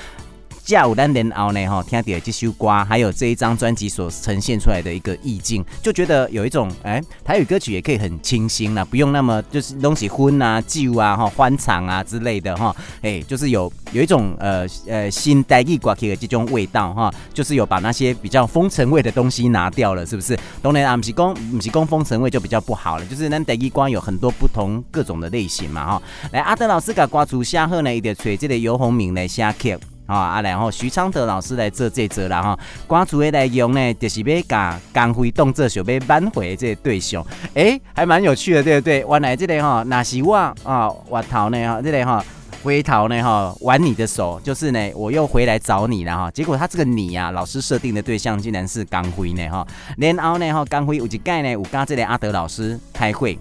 [0.67, 20.37] 下午咱然后呢，哈，听到这首歌，还有这一张专辑所呈现出来的一个意境，就觉得有一种哎，台语歌曲也可以很清新啦，不用那么就是东西荤啊、旧啊、哈欢场啊之类的哈，哎，就是有有一种呃呃新台语歌曲的这种味道哈，就是有把那些比较风尘味的东西拿掉了，是不是？
[20.61, 26.03] 当然啊，不是讲不是讲风尘味就比较不好了，就是咱台语歌有很多不同各种的类型嘛哈。
[26.33, 29.79] 来，阿德老师甲歌词写好呢，伊就找这个游鸿明来写曲。
[30.07, 39.05] 啊啊，然后徐昌德老师来做这则了哈，歌词的内容呢，就是要甲光辉动作想要挽回这个对象，哎、欸，还蛮有趣的，对不对？
[39.09, 42.25] 原来这个哈，那是我啊，回头呢哈，这个哈，
[42.63, 46.31] 回头呢哈，挽你的手，就是呢，我又回来找你了哈。
[46.31, 49.67] 结果他这个你呀、啊，老师设定的对象竟然是光辉呢哈。
[49.97, 53.39] 然后呢哈，光辉有一届呢，有跟这个阿德老师开会。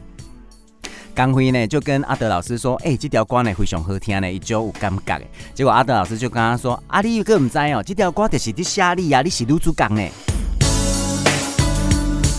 [1.15, 5.21] 刚辉呢就跟阿德老师说：“哎、这条歌呢非常好听呢，伊就有感觉。
[5.53, 10.01] 结果阿德老师就跟他说：‘阿、啊、你又个唔知哦，这条歌就是你写你啊，你是女主角呢。’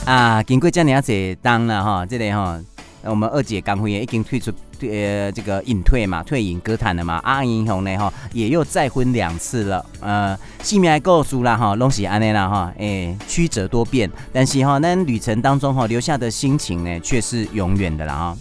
[0.05, 2.61] 啊，经过这样子当了哈，这里、哈，
[3.05, 7.19] 我们二姐刚辉也已经退出呃这个隐退嘛，退隐歌坛了嘛。
[7.25, 9.87] 阿英雄呢哈，也又再婚两次了。
[10.01, 18.37] 呃，性命还够熟了哈，拢是安尼啦哈，哎，曲折多变，但是哈，那旅程当中哈留下的心情呢，却是永远的了哈。”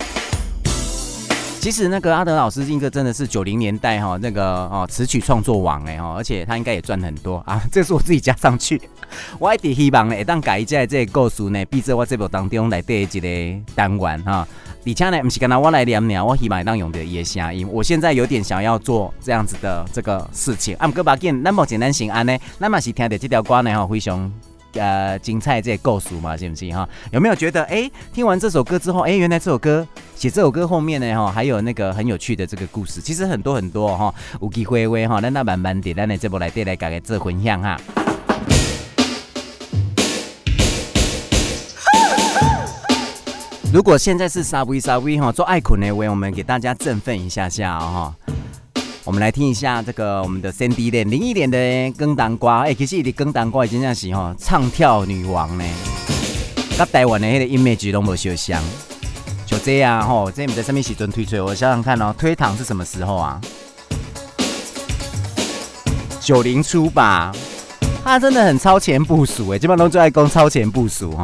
[1.65, 7.59] 其实那个阿德老师，应该真的是九零年代哈那个哦词曲创作王哎哈，而且他应该也赚很多啊。
[7.73, 8.79] 这是我自己加上去，
[9.39, 14.47] 我一直希望呢，当改一下这个故事呢，毕在我这部当中来对一个单元哈。
[14.85, 17.67] 而且呢，不是跟他我来念念，我希望当用的也声音。
[17.71, 20.75] 我现在有点想要做这样子的这个事情。
[20.75, 24.31] 啊，不过把件那么简单行安呢，那么是听的这条歌呢哈，非常。
[24.75, 26.87] 呃，精彩这个构思嘛，是不是哈？
[27.11, 32.99] 有没有觉得哎、欸，听完这首歌之后，哎、原来这首歌写这首歌后面呢哈，还有那个很有趣的这个故事。
[33.01, 37.79] 其实很多很多哈，有机会会哈，那那慢慢的，咱来这部来带来大家做分享哈。
[43.73, 48.15] 如果现在是沙威沙威哈，做爱困的话，我们给大家振奋一下下哈。
[49.05, 51.57] 我们来听一下这个我们的 Sandy 脸林忆莲的
[51.95, 55.63] 《更当瓜》哎，其实你的《更当瓜》已经这样子哈，唱跳女王呢，
[56.75, 58.59] 甲台湾的那个 image 都没相像，
[59.45, 63.39] 就这样哈，这你在上面写准推推，我想想看哦，推堂是什么时候啊？
[66.19, 67.31] 九零初吧，
[68.03, 71.23] 他真的很超前部署哎，基本上都最爱攻超前部署哈。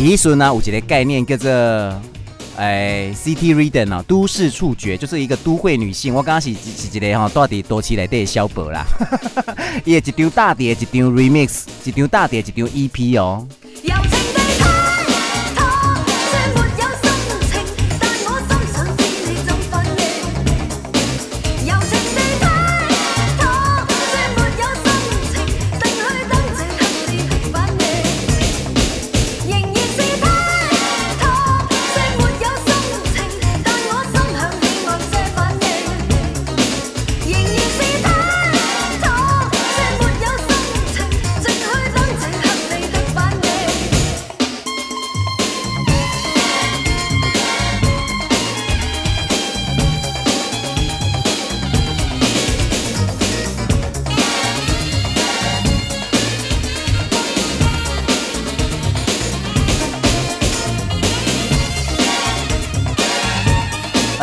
[0.00, 1.50] 伊顺呢有一个概念叫做。
[2.56, 6.14] 哎，City Reading 哦，都市触觉就是一个都会女性。
[6.14, 8.86] 我刚刚是是一个哈，到底多起来的小宝啦，
[9.84, 13.46] 也一张大碟，一张 Remix，一张大碟，一张 EP 哦。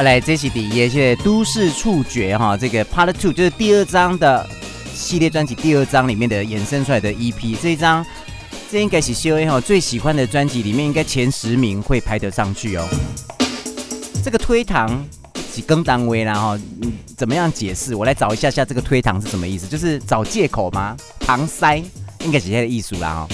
[0.04, 4.48] 来，这是第一些都市触觉哈，这个 Part Two 就是第二张的
[4.94, 8.06] 系列专辑，第二张里面的衍生出来的 EP，这一张
[8.72, 12.88] 这应该是 COA 哈最喜欢的专辑里面，应该前十名会排得上去哦。
[14.24, 15.06] 这个推糖
[15.54, 17.94] 是更当威啦哈，嗯，怎么样解释？
[17.94, 19.68] 我来找一下下这个推糖是什么意思？
[19.68, 20.96] 就是找借口吗？
[21.28, 21.78] 搪塞
[22.24, 23.28] 应该是这个意思啦哈。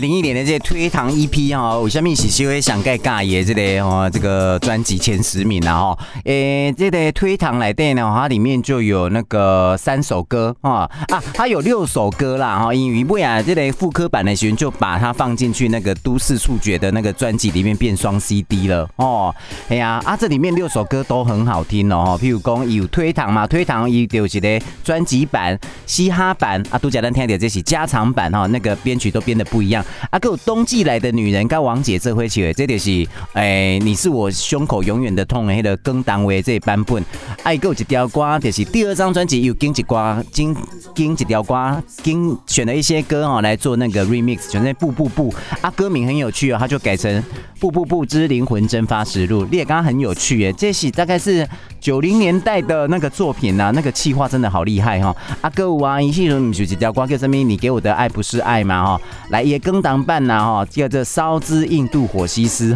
[0.00, 19.34] 零一年的这推糖 EP 哈，我下面是稍微想盖尬爷这个哦，这个专辑前十名然后，诶，这个推糖来电呢，它里面就有那个三首歌啊啊，它有六首歌啦哈，因为不然这个复刻版的时候就把它放进去那个都市触觉的那个专辑里面变双 CD 了哦，
[19.68, 29.84] 哎呀啊，这里面六首歌都很好听哦，譬如讲有推糖嘛，推糖有就是个专辑版、嘻哈版啊，都讲咱听的这是加长版哈，那个编曲都编的不一样。
[30.10, 37.04] 啊，还有冬季来的女人跟王姐这回曲，这就是哎，你是我胸口永远的痛的那个更当为这版本。
[37.42, 40.54] 还有一条歌，就是第二张专辑有跟一瓜，跟
[40.94, 47.22] 跟一条瓜，跟选了一些歌哦来做那个 remix，选那不不不啊，歌名很有趣哦，他就改成
[47.60, 51.46] 不不不之灵魂蒸发实录，你也刚刚很有趣耶，这是大概是
[51.80, 55.14] 九零年代的那个作品呐、啊，那个气话真的好厉害哈。
[55.40, 57.36] 啊，歌啊，一系列不是一条歌叫什么？
[57.36, 58.84] 你给我的爱不是爱吗？
[58.84, 59.98] 哈，来也跟当。
[60.08, 62.74] 伴呐哈，叫做烧之印度火西斯，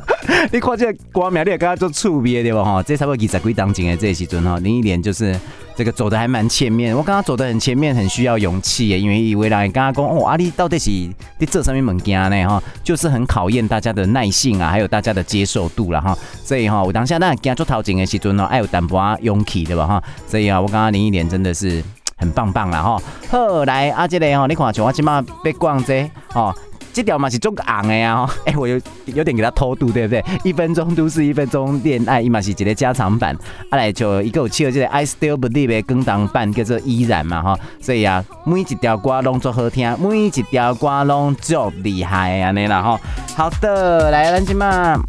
[0.52, 2.82] 你看这个歌名，你也刚刚做触别对吧哈？
[2.82, 5.34] 这差不多二十几当景的这时阵哈，林忆莲就是
[5.74, 6.94] 这个走的还蛮前面。
[6.94, 16.14] 我刚刚走的很前面，很需要勇气耶，因为以为人刚刚讲哦，阿丽到底是你这上面物件呢哈，就是很考验大家的耐性啊，还有大家的接受度了哈。
[16.44, 20.02] 所以哈，我当下那惊做头前的时阵呢，爱有淡薄勇气对吧哈？
[20.28, 21.82] 所以啊，我刚刚林忆莲真的是。
[22.16, 23.02] 很棒棒啦吼！
[23.28, 26.54] 好来啊，这个吼，你看像我今麦被逛这哦，
[26.92, 28.34] 这条嘛是中红的呀哈！
[28.46, 30.24] 哎，我有有点给他偷渡，对不对？
[30.44, 33.36] 一分钟都市，一分钟恋爱，伊嘛是一个加长版。
[33.70, 37.58] 啊来就一个有唱这个 I Still Believe 的更长版叫做依然嘛哈！
[37.80, 43.00] 所以啊，每一条歌拢足好听，每一条歌拢足厉害安尼啦哈！
[43.36, 45.00] 好的，来咱今嘛。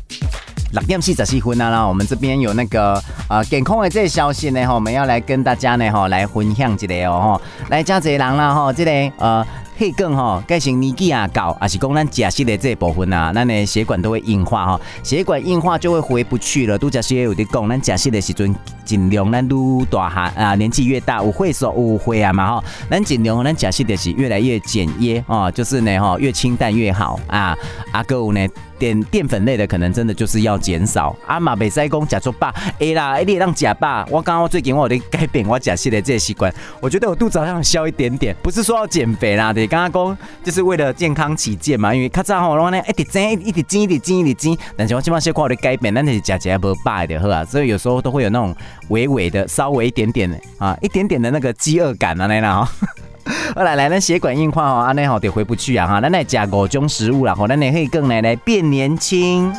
[0.76, 9.46] 六点四十四分啊，啦，我们这边有那个呃健康的这个消息呢，哈，我们要来跟大家呢，哈，来分享一个哦，哈，来加这人啦，哈，这个呃。
[9.78, 16.78] 血管哈，改成年纪啊高，还是讲咱假释的这部分啊，咱的血管都会硬化哈，血管硬化就会回不去了。
[16.78, 18.56] 都假释有的讲，咱假释的时阵
[18.86, 27.54] 尽量咱愈大哈啊，年纪越大，有会所有会啊嘛哈，咱尽量咱假释的是越来越简约哦，就是呢哈，越清淡越好啊。
[27.92, 28.48] 阿哥有呢，
[28.78, 31.16] 淀淀粉类的可能真的就是要减少。
[31.28, 34.06] 阿妈袂使讲假做饱，哎啦，你让假饱。
[34.10, 39.66] 我刚刚最近我有改变我假释的这个习惯，我觉得我肚子好像小一点点，不是说要减肥啦，对。
[39.68, 48.56] 刚刚讲就是为了健康起见嘛，因为较早吼，我呢一直增，一直增，一直增，一直增，但是我基本上小可的改变，咱就是食起来无饱的，好啊，所以有时候都会有那种
[48.90, 52.70] 微微的、稍微一点点的啊，一点点的那个饥饿感啊，那啦。
[53.56, 59.52] 好来来，咱血管硬化哦，安尼吼就回不去啊哈，咱来食五种食物啦，吼，咱来可以更奶奶变年轻。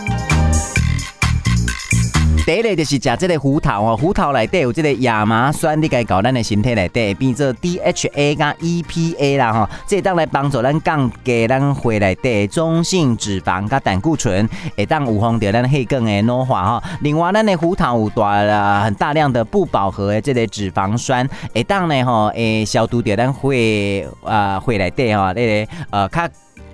[2.46, 16.84] 第一类就是食这个胡桃哦，胡桃内底有这个亚麻酸，你该搞咱的身体内底变做 DHA 加 EPA 啦哈，这当来帮助咱降低咱血内底中性脂肪加胆固醇，会当预防掉咱血管的老化哈。
[17.00, 26.28] 另外，咱的胡桃有大很大量的不饱和的这个脂肪酸，会当呢哈，诶消毒掉咱血啊血内底哈那个呃较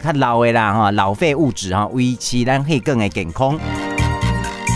[0.05, 3.59] 较老的啦哈老废物质哈，维持咱血管的健康。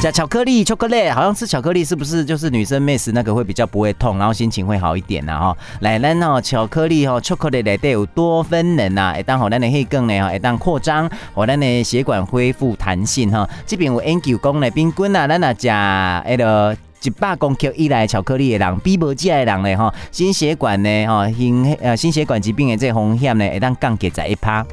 [0.02, 5.36] 加巧克力巧克力好像吃巧克力是不是就是女生妹时那个会比较不会痛，然后心情会好一点呢？
[5.36, 13.48] 哈，来，咱哦，巧克力哈，chocolate 里底有多酚能呐，会当好咱的血管呢，哈，会当扩张，好咱的血管恢复弹性哈。
[13.66, 24.64] 这边有研究讲呢，平均啊，咱啊食那个一百公克以内巧克力的人，比无食的人呢，哈，心血管呢，哈，心呃心血管疾病的这风险呢，会当降低在一趴。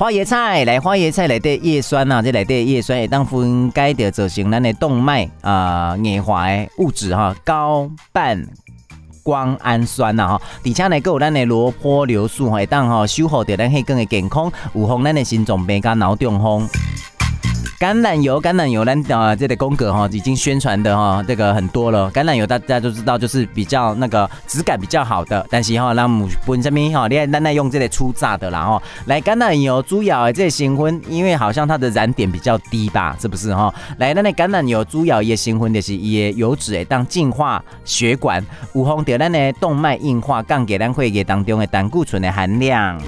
[0.00, 8.42] 花椰菜来，花椰菜来的叶酸、啊，这来的叶酸会当分解掉造成咱的动脉啊硬化的物质哈，高半
[9.22, 16.66] 胱氨酸呐哈，而且呢，还有咱的罗波硫素会当哈修复掉咱血管的健康，预防咱的心脏病加脑中风。
[17.80, 22.10] 橄榄油，橄榄油，咱呃这个宫格哈已经宣传的哈这个很多了。
[22.12, 28.82] 橄榄油大家都知道，就是比较那个质感比较好的，但是哈，咱母本身面哈，你看咱那用这个粗榨的啦哈。
[29.06, 33.74] 来，橄榄油主要这个成分，因为好像它的燃点比较低吧，是不是哈？
[33.96, 43.00] 来，咱那橄榄油主要也成分就是伊的油脂诶当净化血管，预防掉咱的动脉硬化，降低咱血液当中的胆固醇的含量。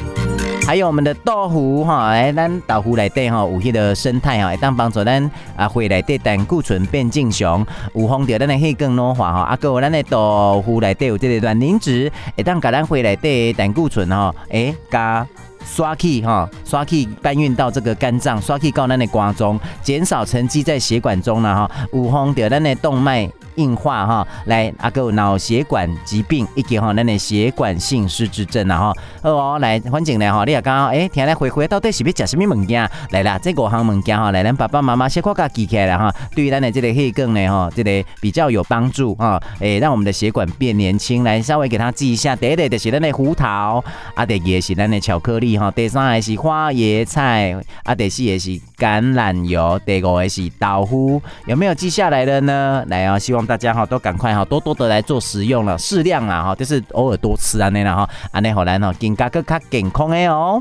[0.64, 9.40] 还有我们的豆腐哈，哎，咱豆腐内底哈有迄个生态哈，会当帮助咱啊血内底胆固醇变正常，有防掉咱的血管老化哈。
[9.40, 15.26] 啊，有咱的豆腐内底有这个卵磷脂，会当把咱血内底胆固醇哈，哎，加
[15.66, 32.88] 刷去哈，刷去搬运到这个肝脏，刷去到咱的肝中，减少沉积在血管中了哈，有防掉咱的动脉硬化哈，来阿个脑血管疾病以及哈咱的血管性失智症啊哈，哦来反正呢哈，你也刚刚哎听来回回到底是要吃什么物件？
[33.10, 43.82] 来啦，这五项物件哈，来咱爸爸妈妈先快快记起来了哈，对于咱的这个血管呢哈，这个比较有帮助哈，诶，让我们的血管变年轻，来稍微给他记一下，第一个就是咱的胡桃，
[44.14, 52.84] 啊，第二个是咱的巧克力哈，第三个是花椰菜，啊，第四个是橄榄油，第五个是豆腐，有没有记下来的呢？
[52.88, 60.58] 来啊，希望大家哈都赶快哈多多的来做食用了，适量啊哈，就是偶尔多吃啊那样哈，安尼好来呢，更加更加健康的哦。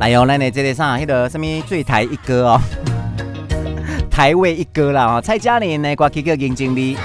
[0.00, 2.60] 来哟，来呢这里上那个什么醉台一哥哦，
[4.10, 6.96] 台味一哥啦哦，蔡佳玲呢，歌曲叫认真味。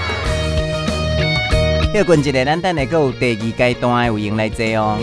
[1.92, 4.96] 要滚一个，咱等下有第二阶段的有闲来坐哦。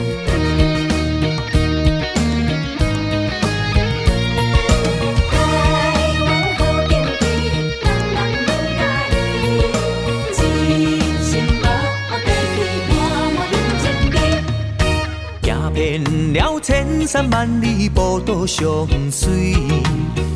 [15.79, 16.03] 骗
[16.33, 19.55] 了千山万里，宝岛上水；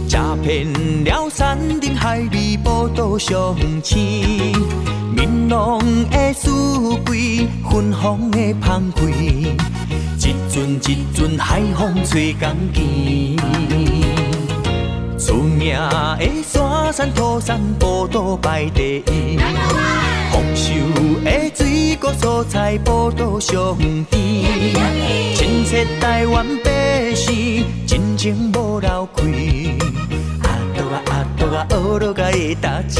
[0.08, 0.66] 吃骗
[1.04, 4.54] 了山顶海味，宝岛上青。
[5.14, 5.80] 明朗
[6.10, 6.50] 的四
[7.12, 14.03] 季，芬芳的香开，一阵一阵海风吹港枝。
[15.64, 19.40] 名的山山土山，宝岛排第一。
[20.30, 20.74] 丰收
[21.24, 23.78] 的水果蔬菜，宝岛上
[24.12, 24.14] 甜。
[25.34, 29.24] 亲切台湾百姓，真情无流开。
[30.44, 33.00] 阿多啊阿多啊，欧罗甲的大志。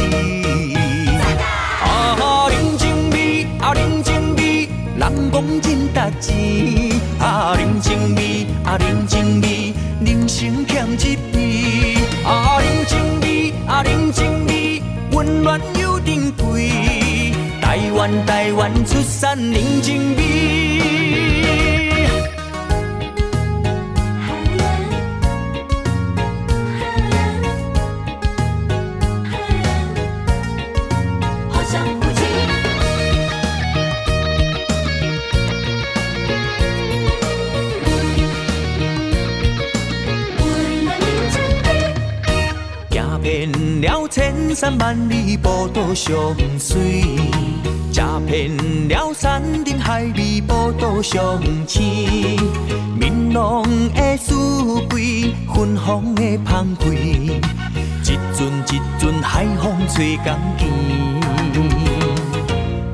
[1.82, 6.32] 啊哈，人情味，啊人情味，人讲真大志。
[7.20, 11.63] 啊人情味，啊人情味，人生欠一味。
[12.84, 14.82] 啊人情味，啊人情味，
[15.14, 16.70] 温暖又珍贵。
[17.62, 21.43] 台湾，台湾出产人情味。
[44.14, 46.16] 千山万里，宝岛上
[46.60, 47.04] 水。
[47.92, 48.56] 吃遍
[48.88, 52.38] 了山珍海味，宝岛上青。
[52.96, 53.64] 明朗
[53.96, 54.36] 的四
[54.92, 57.40] 季，芬芳的香开，一
[58.38, 60.68] 阵一阵海风吹港枝。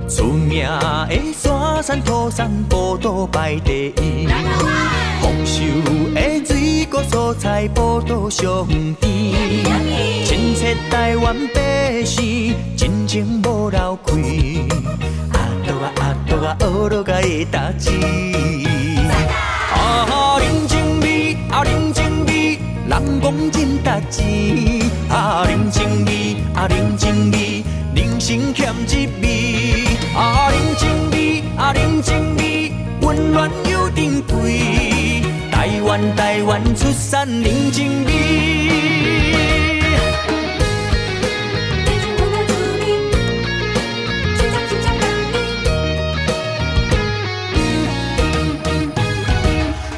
[0.07, 4.29] 出名的山山土山，宝岛排第一。
[5.39, 5.63] 丰收
[6.13, 8.67] 的水果蔬菜，葡萄上
[8.99, 10.25] 甜。
[10.25, 14.13] 亲切台湾百姓，真情无流开。
[15.31, 17.89] 阿多啊阿多啊，欧罗甲的大志。
[19.71, 24.21] 啊哈，人情味，啊人情味，人讲真大志。
[25.09, 27.63] 啊人情味，啊人情味，
[27.95, 29.85] 人生欠一味。
[30.13, 34.88] 啊人情味，啊人情味，温暖又珍贵。
[35.89, 38.11] 台湾，台湾出产人情味。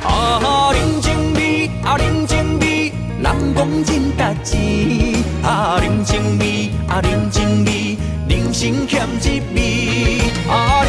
[0.02, 4.56] 啊哈，人情味，啊人情味，人讲真大志。
[5.44, 7.98] 啊人情味，啊人情味，
[8.30, 10.22] 人生欠一味。
[10.48, 10.86] 啊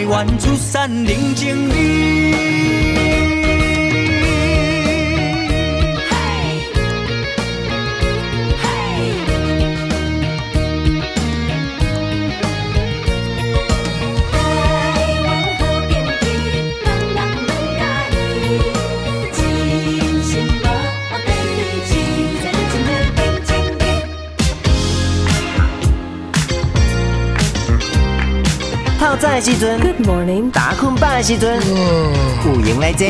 [0.00, 2.09] 台湾出产人情味。
[29.30, 31.60] 透早的时阵 Good morning，打困饱的时阵，
[32.44, 33.06] 有闲来坐。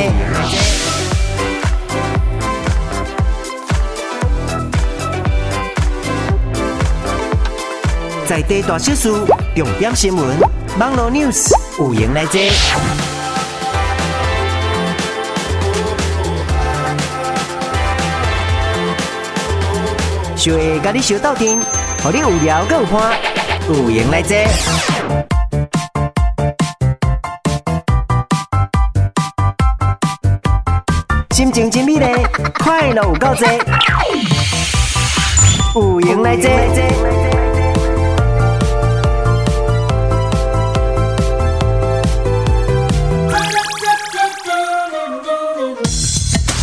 [8.26, 9.10] 在地大小事，
[9.56, 10.38] 重点新闻，
[10.78, 12.38] 网络 news，有闲来坐。
[20.36, 21.58] 小下甲你小斗阵，
[22.02, 23.18] 互你有聊够欢，
[23.68, 24.36] 有闲来坐。
[31.40, 32.04] 心情真美丽，
[32.62, 33.34] 快乐有够
[35.72, 37.29] 多，有闲来坐。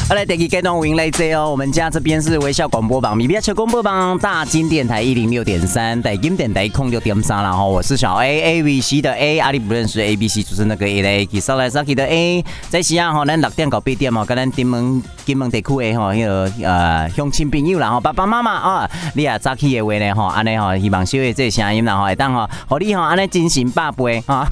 [0.10, 1.52] 好来，第二阶段欢迎来坐哦。
[1.52, 24.48] 我们家这边是微笑广播榜，米比亚球广播榜，大金电台一零六点三，大金电台空六点三然后我是小 A A B C 的 A，阿里不认识 A B C，就是那个 A 的 A，其实来 Saki 的 A，在西安吼，咱六点到八点嘛，跟咱金门金门地区的吼，那个呃乡亲朋友然后爸爸妈妈啊，你也早起的话呢吼，安尼吼，希望小的这声音然后会当吼，和你吼安尼精神百倍哈，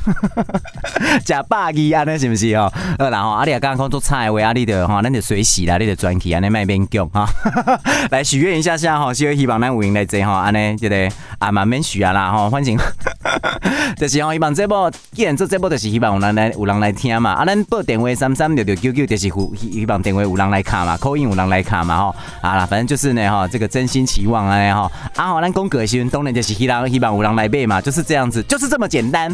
[1.26, 2.70] 吃百二安尼是不是哦？
[3.00, 5.45] 好，然后阿里啊刚刚讲做菜的话，阿里的哈，咱就随。
[5.46, 7.30] 喜来你的专题啊，你卖边讲哈，
[8.10, 12.76] 来许愿一下下哈，希望希望咱有闲来坐哈，安尼这个啊慢慢许啊啦哈，反正
[13.96, 19.32] 就是吼，希望这部既然做这部，就是希望有人来有人来听嘛，啊，咱报电话三三六六九九，就是希
[19.72, 29.34] 希望电话有人来卡嘛，call in 有人来卡嘛哈，啊啦，反正就是呢哈，这个真心期望安尼哈，啊好，咱讲个性当然就是希望希望有人来背嘛，就是这样子，就是这么简单，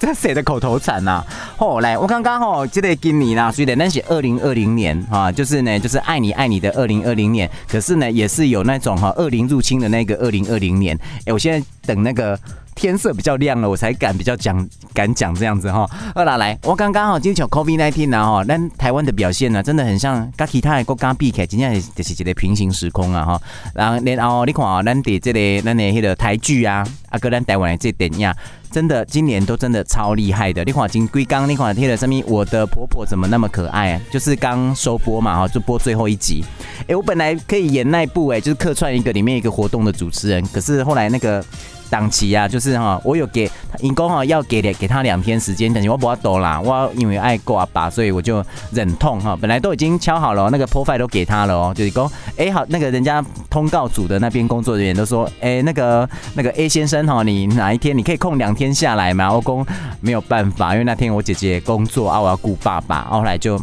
[0.00, 1.24] 这谁的口头禅呐？
[1.56, 4.92] 好，来，我刚刚吼，这个今年啦，虽然那是二零二零年。
[5.12, 10.98] 啊，就是呢，就是爱你爱你的二零二零年，可是呢，也是有那种哈恶灵入侵的那个二零二零年。
[11.26, 12.38] 哎，我现在等那个
[12.74, 15.88] 天色比较亮了，我才敢比较讲敢讲这样子哈。
[16.14, 23.40] 二啦，来，我刚刚好今天讲 COVID nineteen 呢哈，那台湾的表现呢，真的很像跟其他的国家比起来，今天就是一个平行时空啊哈。
[23.74, 28.32] 然后然后你看啊，咱的这个咱的那个台剧啊，啊，跟咱台湾的这电影。
[28.72, 30.64] 真的，今年都真的超厉害的。
[30.64, 32.22] 你看金龟刚，你看贴了什么？
[32.26, 33.92] 我的婆婆怎么那么可爱？
[33.92, 36.42] 啊就是刚收播嘛，哈，就播最后一集。
[36.88, 41.44] 哎，我本来可以演那部，哎，就是客串一个里面一个活动的主持人，可是后来那个。
[41.92, 59.30] 档期啊，就是哈，我有给，因公哈要给给他两天时间，但是我不要多啦，我因为爱过阿爸，所以我就忍痛哈，本来都已经敲好了，那个 profile 都给他了哦，就是说，哎好，那个人家通告组的那边工作人员都说，哎那个那个 A 先生哈，你哪一天你可以空两天下来吗？
[59.30, 59.66] 我公
[60.00, 63.58] 没有办法，因为那天我姐姐工作啊，我要顾爸爸，后来就，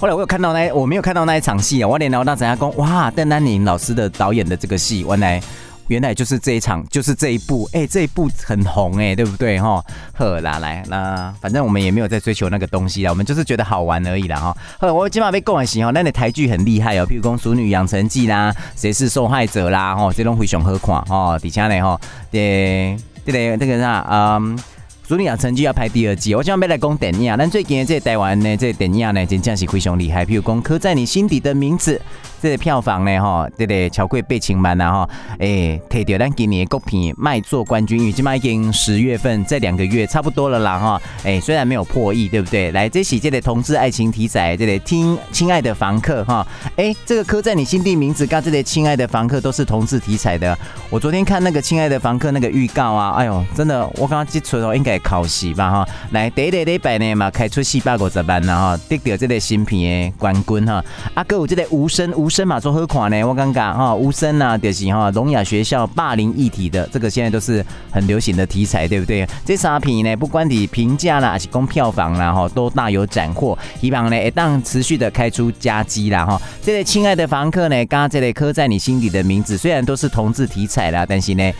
[0.00, 5.40] 后来我有看到那我没有看到那一场戏啊，我连到那阵下讲，哇，邓丹宁老师的导演的这个戏，我来。
[5.88, 9.82] 原来就是这一场，就是这一部，哎、欸，这一部很红，哎，对不对，哈？
[10.14, 14.56] 呵啦，来，那反正我们也没有在追求那个东西啦，我们就是觉得好玩而已啦，哈。
[14.78, 24.56] 呵，我今晚被讲的是哈，那你台剧很厉害哦，譬如讲《熟女养成记》啦，《谁是受害者》啦，哈，这种非常好看，哈，底下呢，哈，对，这个这个啥，嗯，
[25.08, 31.94] 《淑女养成记》要拍第二季，我今晚要来讲电影，但最近的这台湾呢，这个电影呢，真正是非常厉害，譬如讲《刻在你心底的名字》。
[32.42, 42.70] 这个票房呢，哈，这个超过八千万呐，哈，哎，摕到咱今年的国片卖座冠军，因为今麦已经十月份，这两个月差不多了啦，哈，哎，虽然没有破亿，对不对？
[42.72, 46.46] 来，这喜这的同志爱情题材，这个听亲爱的房客，哈，
[46.76, 50.56] 哎，这个刻在你心底名字，跟这个亲爱的房客都是同志题材的。
[50.90, 60.84] 我昨天看那个亲爱的房客那个预告啊，哎呦，真的，我刚刚记错了，应该考戏吧，哈，来，第一个礼拜呢嘛，开出四百五十万啦哈，得到这个新片的冠军哈，
[61.14, 62.30] 啊，哥有这个无声无。
[62.36, 63.24] 声嘛做何款呢？
[63.24, 69.26] 我感觉哈无声啊，就是哈聋哑学校霸凌议题的，这个现在都是很流行的题材，对不对？
[69.42, 76.38] 这三片呢，不管你评价啦，还是讲票房啦，哈，都大有斩获，希望呢，一当持续的开出佳绩啦，哈。
[76.62, 81.52] 这个亲爱的房客呢，刚刚这里刻在你心底的名字，虽然都是同志题材啦，但是呢。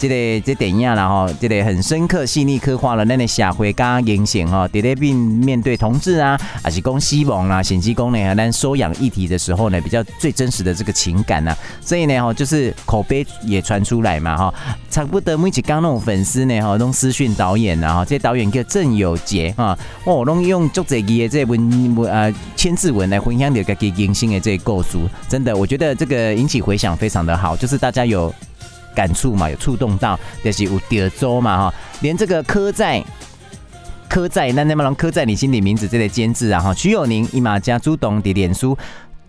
[0.00, 14.54] 这个这电影然后这个很深刻细腻刻画了那个社会跟人性哈，在那边面对同志啊，还是讲希望啊，甚至讲呢，咱收养议题的时候呢，比较最真实的这个情感呐，所以呢哈，就是口碑也传出来嘛哈，
[14.88, 28.32] 差不多每一刚那种粉丝呢哈，都私讯导演然后这导演叫郑有杰啊，我拢用足侪字的这文文呃千字文来分享这个给人性的这个构筑，真的我觉得这个引起回响非常的好，就是大家有。
[28.94, 33.02] 感触嘛，有触动到，就是有德州嘛哈，连这个刻在
[34.08, 38.76] 刻在那那么能刻在你心里名字这类监制啊哈，徐友宁伊玛家朱董的脸书。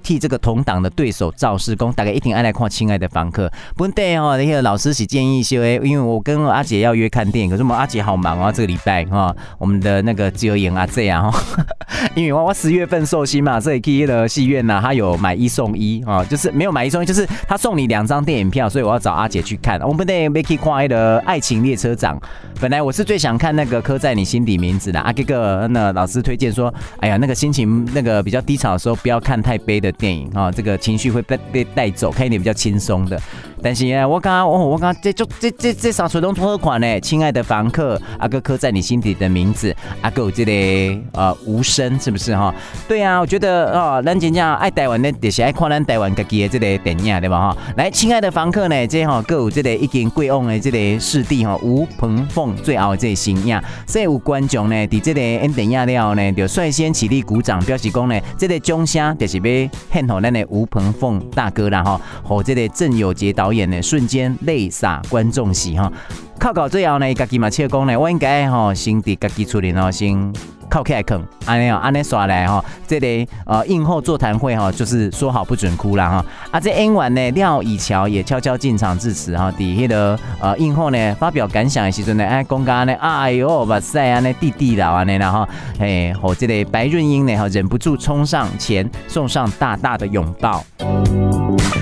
[0.01, 3.47] 替这个同党的对手造势功，大概一定爱来看《亲爱的房客》。
[3.77, 11.31] 本地哦，那个老师是建议说，因为我跟阿姐要约看电影，可是我们阿姐好忙啊，这个礼拜哈，我们的那个自由演阿姐啊，
[12.15, 19.79] 因为我我十月份寿星嘛，所以去了戏院呢，他有买一送一啊，就是没有买一送一，就是他送你两张电影票，所以我要找阿姐去看。
[19.81, 22.17] 我们本地去看的《爱情列车长》，
[22.59, 29.90] 本来我是最想看那个刻在你心底名字的，阿哥哥那老师推荐说，哎呀，那个心情那个比较低潮的时候，不要看太悲的。
[29.93, 33.19] 电影啊，这个情绪会被被带走，看一点比较轻松的。
[33.63, 36.99] 但是呢，我刚刚哦，我刚刚这就这这这三出拢好看呢。
[36.99, 42.53] 亲爱的房客，阿哥刻在你心底的名字，阿哥有这个呃无声是不是哈？
[42.87, 47.57] 对啊，我觉得哦，咱真正爱台湾的，就是爱看咱台湾家己的这个电影对吧哈？
[47.77, 59.43] 来，亲爱的房客呢，这哈各有这个已经过往的这个师弟哈吴鹏凤最后这个新影，所以有观众呢，伫这个演电影了后呢，就率先起立鼓掌，表示讲呢，这个掌声就是要
[59.91, 65.91] 献给咱的吴鹏凤大哥啦吼，和这个郑有杰导演呢，瞬间泪洒观众席哈。
[66.39, 70.33] 靠到最后呢，家己嘛切讲呢，我应该吼先伫家己厝里吼先
[70.71, 73.07] 靠起来啃，安尼哦，安尼刷来吼，这个
[73.45, 76.25] 呃映后座谈会哈，就是说好不准哭啦哈。
[76.49, 90.63] 啊，这演完呢，廖以乔也悄悄进场致辞哈，底下的呃映后呢发表感想的时阵呢，哎，公家呢，哎呦，哇塞啊，那弟弟啦安尼啦哈，哎，和这个白润英呢哈，忍不住冲上前送上大大的拥抱。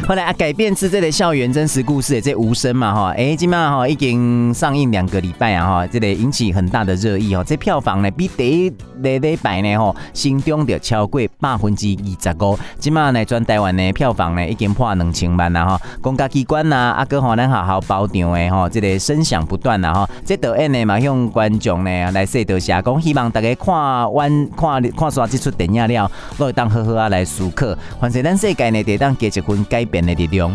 [0.07, 7.43] 后来啊，改编自这个校园真实故事的这无声嘛哈，哎，今嘛哈已经上映两个礼拜啊哈，这个引起很大的热议哦。
[7.45, 12.57] 这票房呢比第一礼礼拜呢哈，心中就超过百分之二十五。
[12.79, 15.79] 今嘛呢全台湾的票房呢已经破两千万了哈。
[16.01, 20.09] 公家机关呐，啊哥吼咱好好包场的哈，这个声响不断啦哈。
[20.25, 29.99] 这导演呢嘛向观众呢来说多谢，讲希望大家看完看看刷这出电影了，都会当好好啊来思考，反正咱世界呢得当给一份改变。
[30.05, 30.49] 的力量，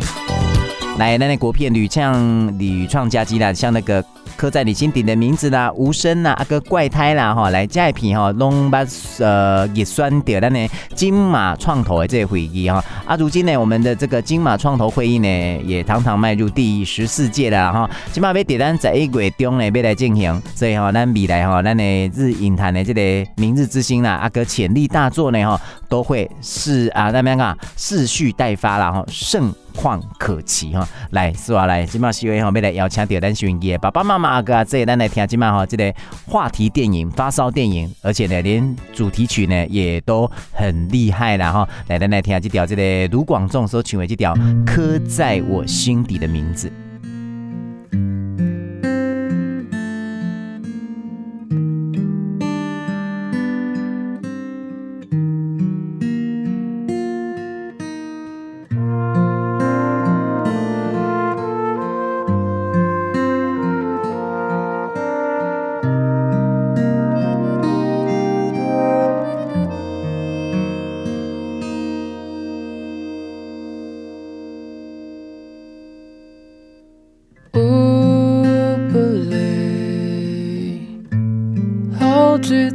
[0.98, 4.02] 来，那那国片屡创屡创佳绩啦，像那个
[4.36, 8.84] 刻在你心底的名字啦，无声啦，阿个怪胎啦，哈，来这一片哈，拢把
[9.18, 10.68] 呃也算掉咱的。
[10.94, 17.90] 金马创投的这个会议哈，啊，如今呢，我们的这个金马创投会议呢，也堂堂迈入第十四届了哈。
[18.12, 30.88] 金马要点单在一月中呢，要来进行，所以哈，咱未来哈，咱的日影坛的这个明日之星啦，阿个潜力大作呢，哈，都会是啊，那边啊，势蓄待发了哈，盛况可期哈。
[31.10, 35.94] 来，是话来，金马戏院哈，要来邀请到咱选爷爸爸妈妈阿哥，这咱来听今麦哈，这个
[36.26, 41.68] 话题电影、发烧电影，而且呢，连主题曲呢也都很厉害了哈。
[41.88, 46.68] 来，咱来听这条这个卢广仲所唱的这条《刻在我心底的名字》。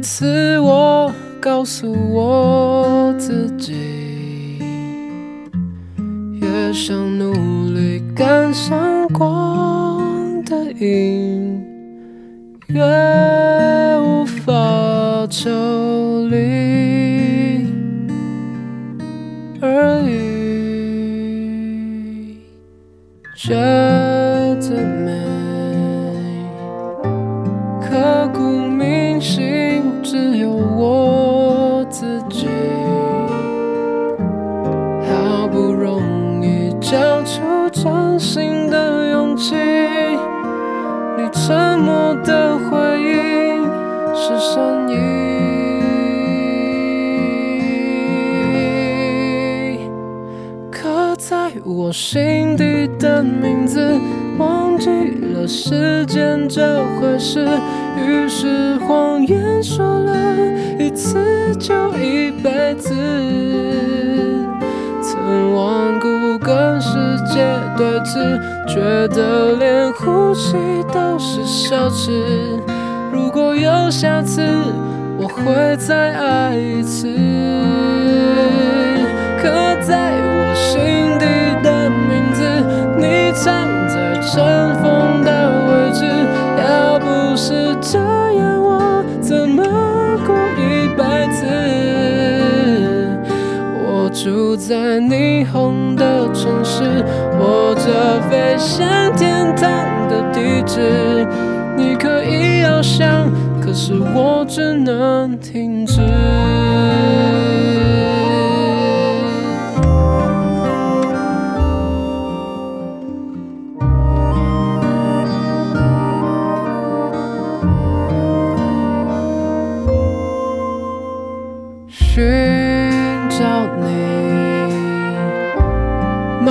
[0.00, 4.58] 次我告诉我自己，
[6.32, 8.89] 越想努力赶上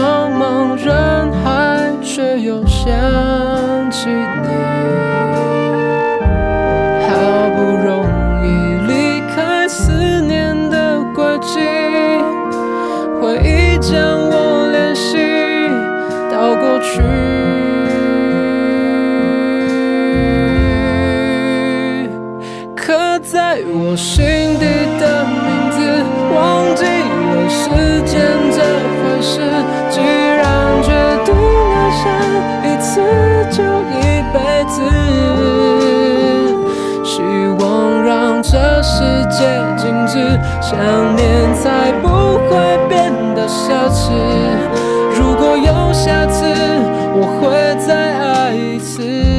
[0.09, 2.89] 茫茫人海却又想
[3.91, 4.47] 起你，
[7.05, 7.09] 好
[7.55, 8.03] 不容
[8.43, 8.47] 易
[8.87, 8.91] 离
[9.35, 11.59] 开思念的轨迹，
[13.21, 15.17] 回忆将我联系
[16.31, 17.03] 到过去。
[22.75, 24.25] 刻在我心
[40.61, 42.07] 想念才不
[42.47, 44.11] 会变得奢侈。
[45.17, 46.45] 如果有下次，
[47.13, 49.38] 我会再爱一次。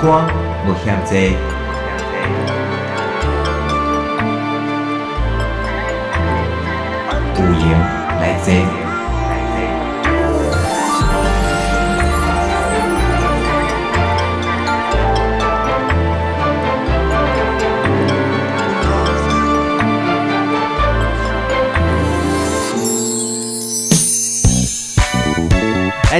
[0.00, 0.24] 金光
[0.64, 1.34] 无限制，
[7.34, 7.76] 有闲
[8.20, 8.77] 来坐。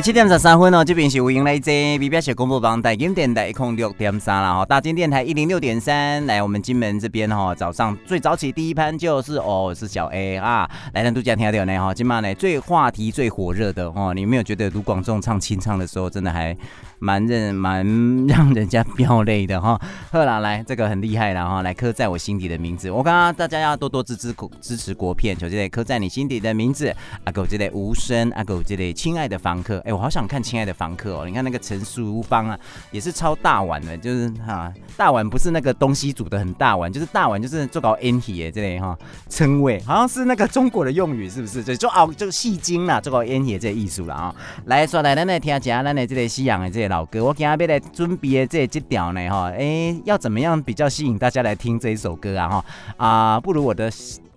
[0.09, 16.57] 七点十三分哦，这边是吴英来这，B B 小广播网台金电台一空六点三了哈，大金电台一零六点三，来我们金门这边哈，早上最早起第一班就是哦，是小 A 啊，来让大家听到呢哈，今晚呢最话题最火热的哦，你有没有觉得卢广仲唱清唱的时候，真的还
[16.99, 17.87] 蛮认蛮
[18.27, 19.81] 让人家飙泪的哈？
[20.11, 26.95] 好啦，来这个很厉害了哈，来刻在我心底的名字，我刚刚大家要多多支持支持国片，求这里刻在你心底的名字，
[27.25, 29.79] 阿狗这里无声，阿狗这里亲爱的房客。
[29.85, 31.27] 哎，我好想看《亲爱的房客》哦！
[31.27, 32.59] 你看那个陈淑芳啊，
[32.91, 41.63] 也是超大碗的，就是哈、大碗不是那个东西煮的很大碗，就是大碗就是做搞 N T 哎，这类哈称谓好像是那个中国的用语，是不是？
[41.63, 44.35] 就就哦，就戏精啦，做搞 N T 这艺术了啊！
[44.67, 47.25] 来说来，咱来听一下咱的这个西洋的这个老歌。
[47.25, 52.65] 我今天要来准备的这这条呢哈，哎，要怎么样比较吸引大家来听这一首歌啊哈
[52.97, 53.41] 啊？
[53.41, 53.91] 不如我的。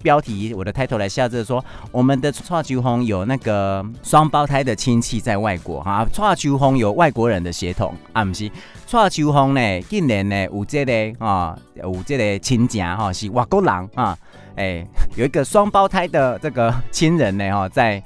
[0.03, 8.49] 标题我的 title 来下这说，我们的蔡秋凤有那个双胞胎的亲戚在外国哈，蔡秋凤有外国人的血统啊，不是
[8.87, 14.17] 蔡秋凤呢，竟然呢有这个啊，有这个亲戚哈是外国人啊，
[14.55, 14.83] 哎，
[15.15, 18.01] 有一个双胞胎的这个亲人呢哈，在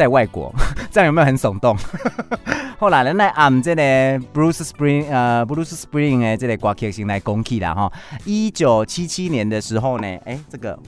[0.00, 0.50] 在外国，
[0.90, 1.76] 这样有没有很耸动？
[2.80, 3.82] 后来呢，来按这个
[4.32, 7.92] Bruce Spring 呃 Bruce Spring 诶，这个歌曲先来讲起啦哈，
[8.24, 10.78] 一九七七年的时候呢，哎，这个。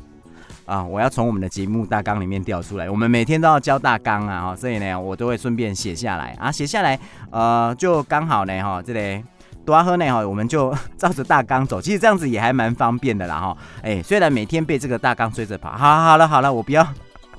[0.65, 0.83] 啊！
[0.85, 6.99] 我要从我们的节目大纲里面调出来，我们每天都要交大纲啊，所以呢，我都会顺便写下来啊，写下来，
[7.31, 9.23] 呃，就刚好呢，哈，这里
[9.67, 16.87] 多喝呢，哈，我们就 照着大纲走，其实这样子也还蛮方便的啦，哈，哎，虽然每天被这个大纲追着跑，好，好了，好了，我不要。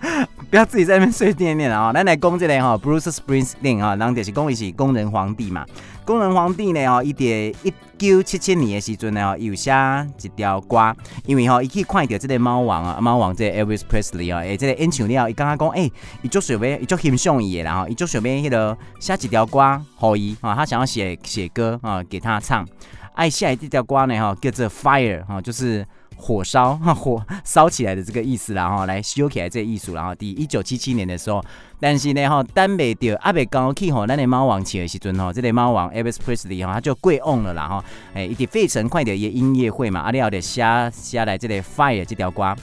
[0.50, 1.92] 不要自己在那边碎念念啊！
[1.94, 5.66] 咱来讲这个哈，Bruce Springsteen 啊，人就是讲伊是工人皇帝嘛。
[6.06, 9.72] 工人皇帝呢，哦，伊伫一九七七年的时阵呢，有写
[10.22, 10.94] 一条歌，
[11.26, 15.92] 因为吼，伊去看到这个猫王啊，猫王这个 Elvis Presley 啊，诶，这个演唱了，伊刚刚讲，诶，
[16.22, 22.68] 伊足想要，伊足欣赏伊的，然后伊足想要迄个写一条歌，互伊啊，他想要写写歌啊，给他唱。
[23.14, 25.86] 爱下来这条歌呢哈，叫做 Fire 哈，就是
[26.18, 31.44] 火烧哈 火烧起来的这个意思啦哈，来修起来这个艺术，然后第一九七七年的时候，
[31.80, 37.84] 但是呢哈，等未到阿未刚起吼，咱的猫王起的时阵哈，这个猫王 Elvis Presley 哈，他就跪 on 了啦哈，
[38.14, 42.56] 哎，一点费城快点的音乐会嘛，阿里奥的下下来这个 Fire 这条歌。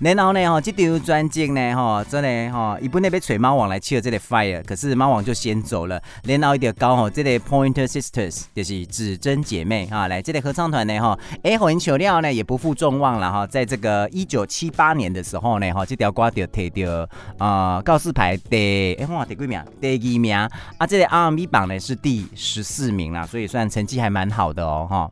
[0.00, 6.00] 然后呢，吼，这张专辑呢，吼，真的吼，伊本来要找猫王来唱这个 Fire，可是猫王就先走了。
[6.24, 19.62] 然后一条高吼，这个 Pointer Sisters 就是指针姐妹哈，来这个合唱团呢，哈，哎，火影球料呢也不负众望了哈，在这个一九七八年的时候呢，哈，这条歌就提到啊告示牌第，哎，我第几名？
[19.80, 20.36] 第二名
[20.78, 25.10] 啊，这个 R&B 榜呢是第十四名啦，所以算成绩还蛮好的哦，哈。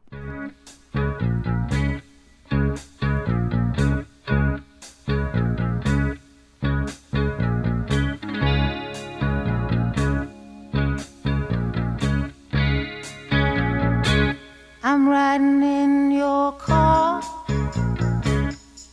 [15.15, 17.23] Riding in your car.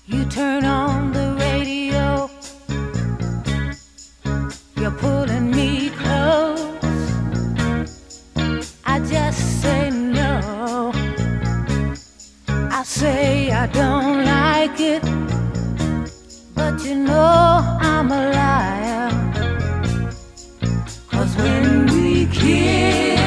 [0.05, 2.29] You turn on the radio.
[4.79, 6.59] You're pulling me close.
[8.93, 10.91] I just say no.
[12.79, 15.03] I say I don't like it.
[16.53, 17.49] But you know
[17.91, 19.09] I'm a liar.
[21.09, 23.20] Cause when we kiss,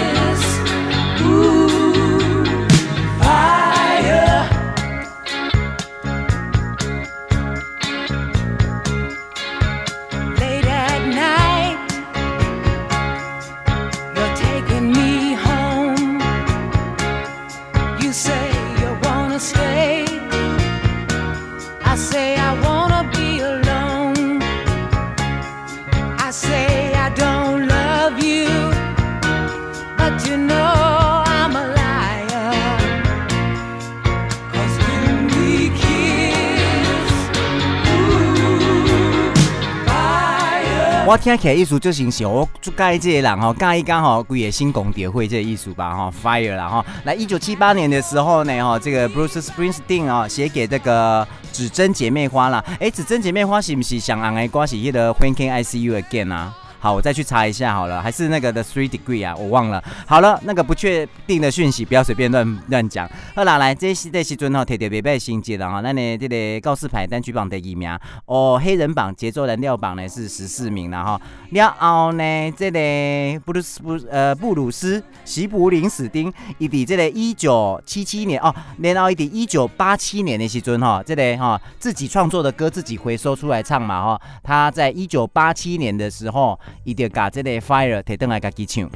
[41.07, 46.85] 我听起来艺术就形象，我就介这个人吼，介一刚好规个新公蝶会这个艺术吧哈，Fire 啦哈。
[47.05, 56.55] 来一九七八年的时候呢哈，这个 Bruce Springsteen 啊写给这个指针姐妹花啦，哎，指针姐妹花是不是像红的歌是迄个 When Can I See You Again 啊？
[56.85, 59.83] 好，我再去查一下好了，还是那个的 Three Degree 啊，我忘了。
[60.07, 63.11] 好了，那个不确定的讯息不要随便乱乱讲。
[63.35, 71.19] 好啦，来这时这时阵吼，特别别新节了哈，那呢这个告示牌单曲榜第一名哦，黑人榜节奏蓝调榜呢是十四名了哈。
[71.53, 84.21] 然后呢，这个布鲁斯布呃布鲁斯席柏林史丁，伊伫这个一九七七年哦，然后伊伫一九八七年的时尊哈，这个哈自己创作的歌自己回收出来唱嘛哈。
[84.43, 86.61] 他在一九八七年的时候。
[86.84, 88.90] 伊就把这个 fire 提登来家己唱。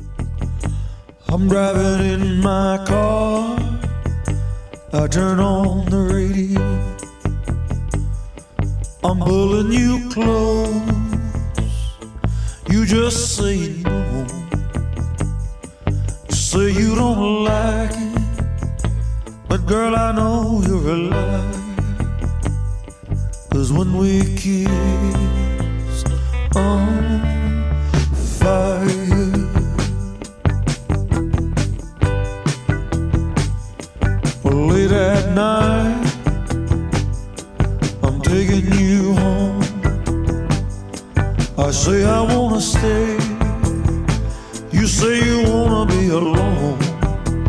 [1.28, 3.58] I'm driving in my car.
[4.94, 6.62] I turn on the radio.
[9.04, 10.70] I'm pulling you close.
[12.70, 14.28] You just say no.
[16.30, 18.20] Say you don't like it.
[19.50, 21.54] But girl, I know you're a liar.
[23.50, 24.68] Cause when we kiss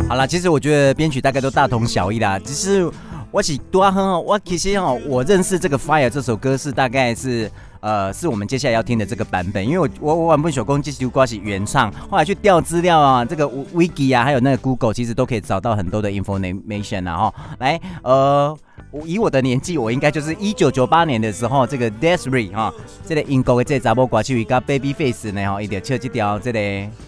[0.08, 2.90] 好啦，其实我觉得编曲大概都大同小异啦，只是
[3.32, 7.50] 我是多哼哦，我其实哦，我认识这个 Fire 这首歌是大概是。
[7.82, 18.58] 呃，是我们接下来要听的这个版本，因为我我我玩不手工，继续刮起原唱，后来去调资料啊，这个 Wiki 啊，还有那个 Google，其实都可以找到很多的 information 啊，哈，来，呃。
[19.06, 22.74] 以我的年纪，我应该就是一九九八年的时候，这个 Des'ree 哈，
[23.08, 26.60] 这个英国的这查某歌手一个 Babyface 呢哈，一条唱这条这个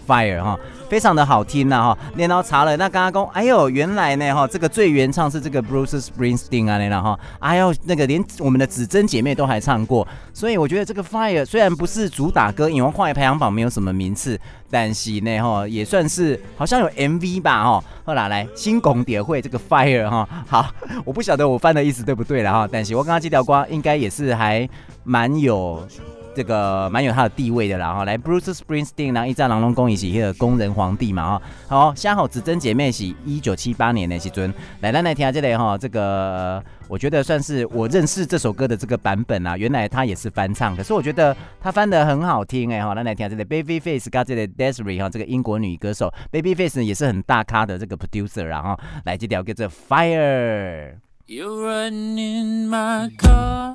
[0.06, 0.58] Fire 哈，
[0.88, 1.98] 非常的好听呐哈。
[2.16, 14.38] 然后查了，那刚刚讲，哎呦，原来呢哈，这个最原唱是这个 Bruce Springsteen 啊，然后哈，哎呦，那个连我们的指针姐妹都还唱过，所以我觉得这个 Fire 虽然不是主打歌，因为跨越排行榜没有什么名次。
[14.72, 17.84] 但是呢，哈，也算是好像有 MV 吧，哈。
[18.04, 22.68] 后来来新拱蝶会这个 Fire 哈，好，我不晓得我翻的意思对不对了哈。
[22.72, 24.66] 但是我刚刚这条瓜应该也是还
[25.04, 25.86] 蛮有
[26.34, 28.04] 这个蛮有他的地位的啦哈。
[28.04, 31.42] 来，Bruce Springsteen，然后一战狼龙公一起那个工人皇帝嘛哈。
[31.68, 42.94] 好，相好指针姐妹是一九七八年的时尊，来，咱来听下这里哈，这个我觉得算是我认识这首歌的这个版本啊，原来他也是翻唱，可是我觉得他翻得很好听哎哈。
[42.94, 50.94] 咱来听下这里，Babyface 跟这里 Desiree 哈，这个英国女歌手，Babyface 也是很大咖的这个 producer，然后来这条叫做 Fire。
[51.26, 53.74] You're running my car.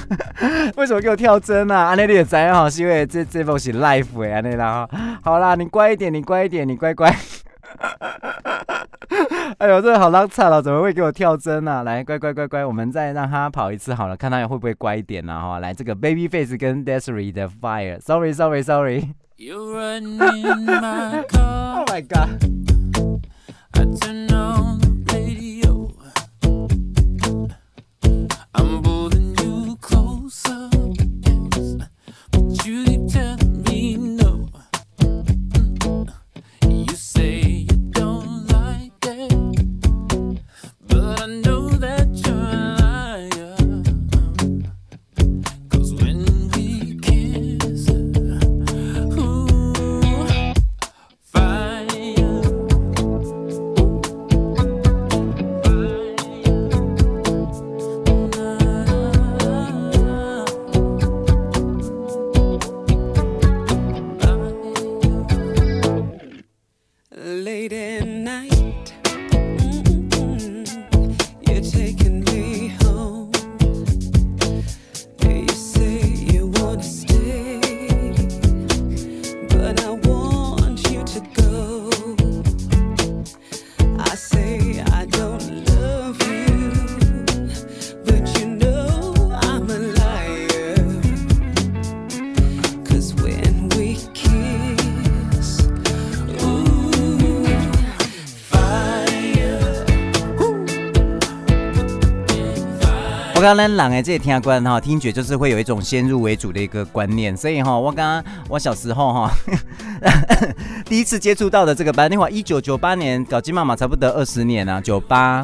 [0.77, 1.85] 为什么给我跳针啊？
[1.87, 5.19] 安内你也知哈，是因为这这部是 life 哎，安内啦哈。
[5.23, 7.13] 好啦，你乖一点，你乖一点，你乖乖。
[9.59, 11.83] 哎呦，这好浪惨了，怎么会给我跳针啊？
[11.83, 19.09] 来，乖乖乖乖，我们再让他跑一次好了，看他会不会乖一点呢、哈，来这个 baby face 跟 Desiree 的 fire，sorry sorry sorry, sorry.。
[21.33, 22.29] Oh my god。
[23.73, 24.90] I don't know
[103.41, 109.31] 我刚刚咱人的这些听官哈，听觉就是会有一种先入为主的一个观念，所以哈，我刚刚我小时候哈，
[110.85, 115.41] 第一次接触到的这个班，那会一九九八年搞基妈妈差不多二十年啊，九八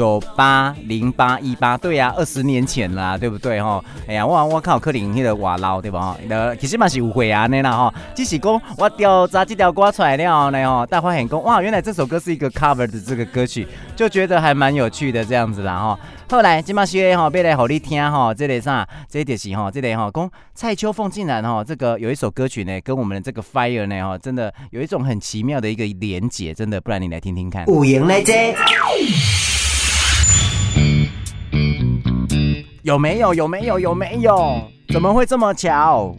[0.00, 3.84] 九八零八一八，对呀、二十年前啦，对不对哈？
[4.08, 6.16] 哎呀，我我靠，可能那个外劳对吧？
[6.30, 16.00] 呃，其实嘛是有会啊那啦哈，只是讲我调查这条歌出来了呢哈，大发现讲哇，原来这首歌是一个 cover 的这个歌曲，就觉得还蛮有趣的这样子啦哈。
[16.30, 27.66] 后来今嘛些哈，要来给你听哈，这个啥，这个是哈，这个哈，讲蔡秋凤竟然哈，这个有一首歌曲呢，跟我们的这个 Fire 呢哈，真的有一种很奇妙的一个连结，真的，不然你来听听看。
[27.68, 28.54] 有闲来这，
[32.90, 33.32] 有没有？
[33.32, 33.78] 有没有？
[33.78, 34.68] 有没有？
[34.92, 36.12] 怎么会这么巧？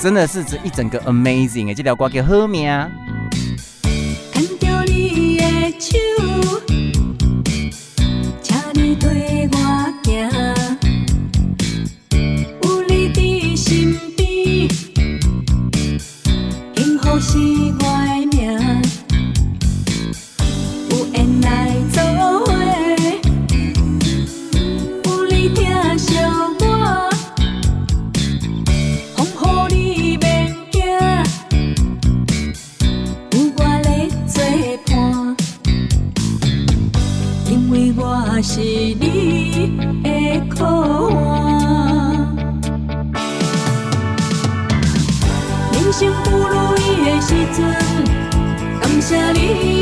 [0.00, 2.70] 真的是这一整个 amazing 哎，这条歌叫好命。
[17.16, 17.53] 牵
[38.54, 39.68] 是你
[40.04, 41.10] 的苦乐
[45.72, 47.58] 人生不如意的时阵
[48.80, 49.73] 感谢你。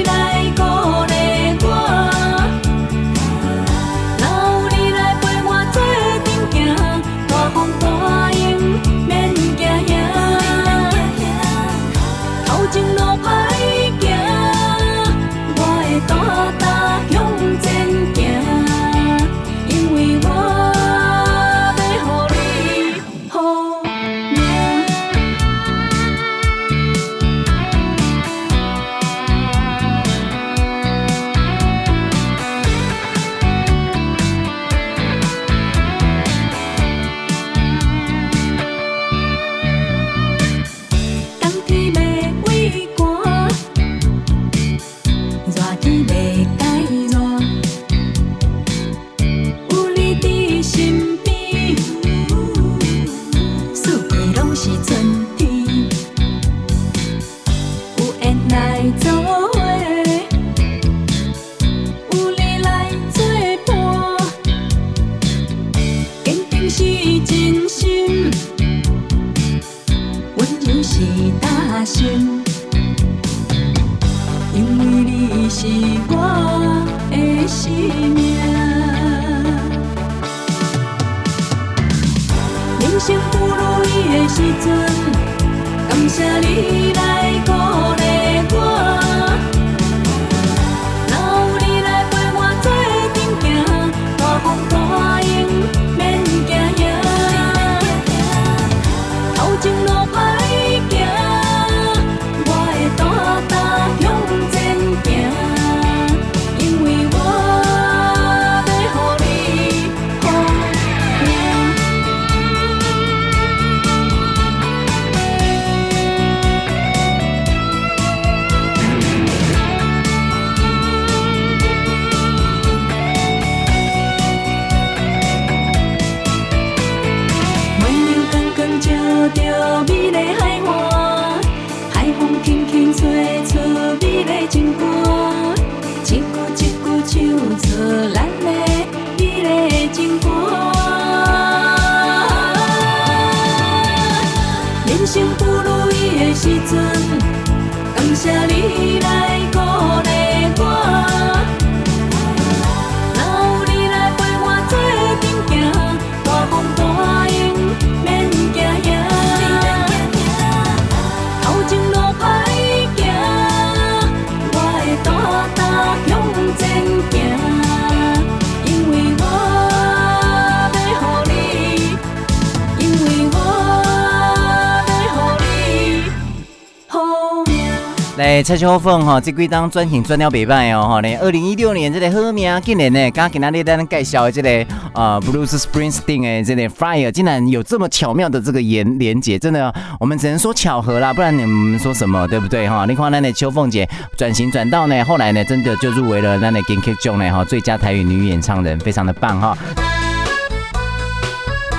[178.42, 181.16] 蔡秋凤哈，这几张转型转到袂歹哦，哈咧！
[181.18, 192.84] 二零一六年这个好名，竟然呢，刚跟咱咧单介绍的这个呃，Blue Spring Sting，这个 Fire，竟然有这么巧妙的这个连连接，真的，我们只能说巧合啦，不然你们说什么对不对哈？
[192.86, 199.56] 你看咱的秋凤姐转型转到呢，后来呢，真的就入围了咱的 g a n k i Jong 呢，哈，最佳台语女演唱人，非常的棒哈！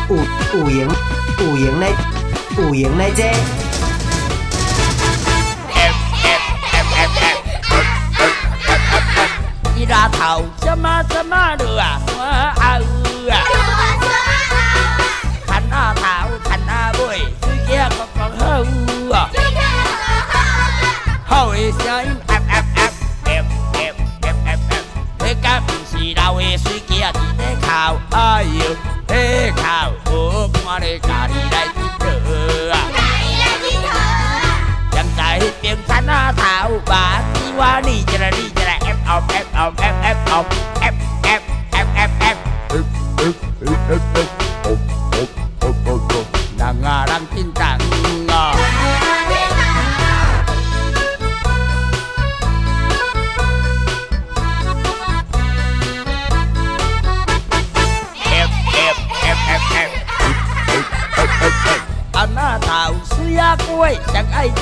[0.10, 0.88] 五五赢
[1.40, 1.88] 五赢嘞，
[2.57, 3.62] 五赢嘞这。
[10.24, 12.80] hầu sama sama được à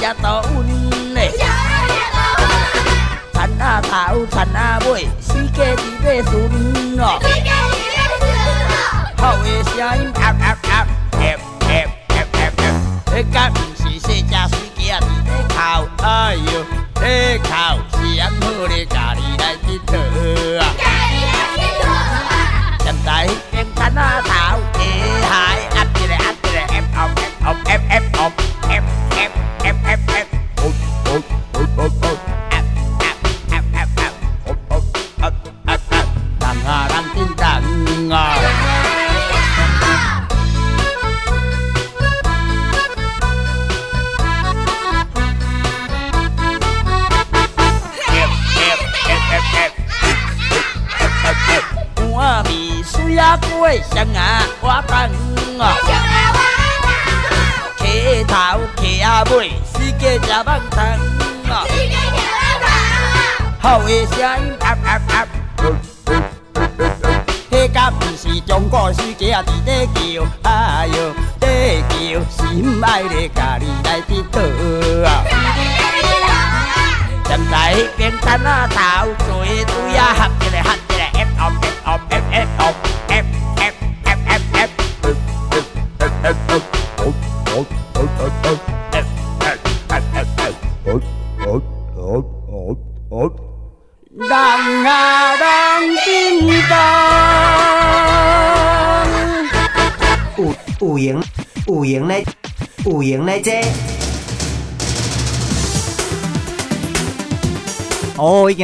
[0.02, 0.42] cha tổ
[1.14, 1.78] nè dạ
[3.34, 4.80] thành a tạo thành a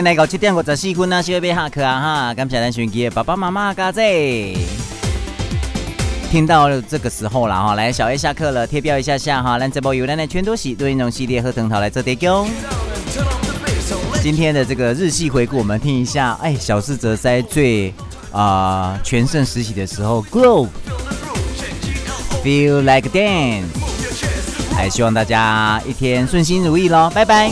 [0.08, 2.34] 来到七点五十四分啊，小要下课啊哈！
[2.34, 4.56] 感谢咱选机的爸爸妈妈家姐。
[6.32, 9.60] 听到了这个时候了哈，来小 A 下课了，贴标一下下哈。
[9.60, 12.50] 咱这波有咱的全都喜对应种系列和藤桃来做提供。
[14.22, 16.40] 今天的这个日系回顾，我们听一下。
[16.42, 17.90] 哎，小室哲哉最
[18.32, 20.70] 啊、呃、全盛时期的时候，Groove，Feel
[22.80, 23.66] Like Dance。
[24.74, 27.52] 还希望大家一天顺心如意喽，拜拜。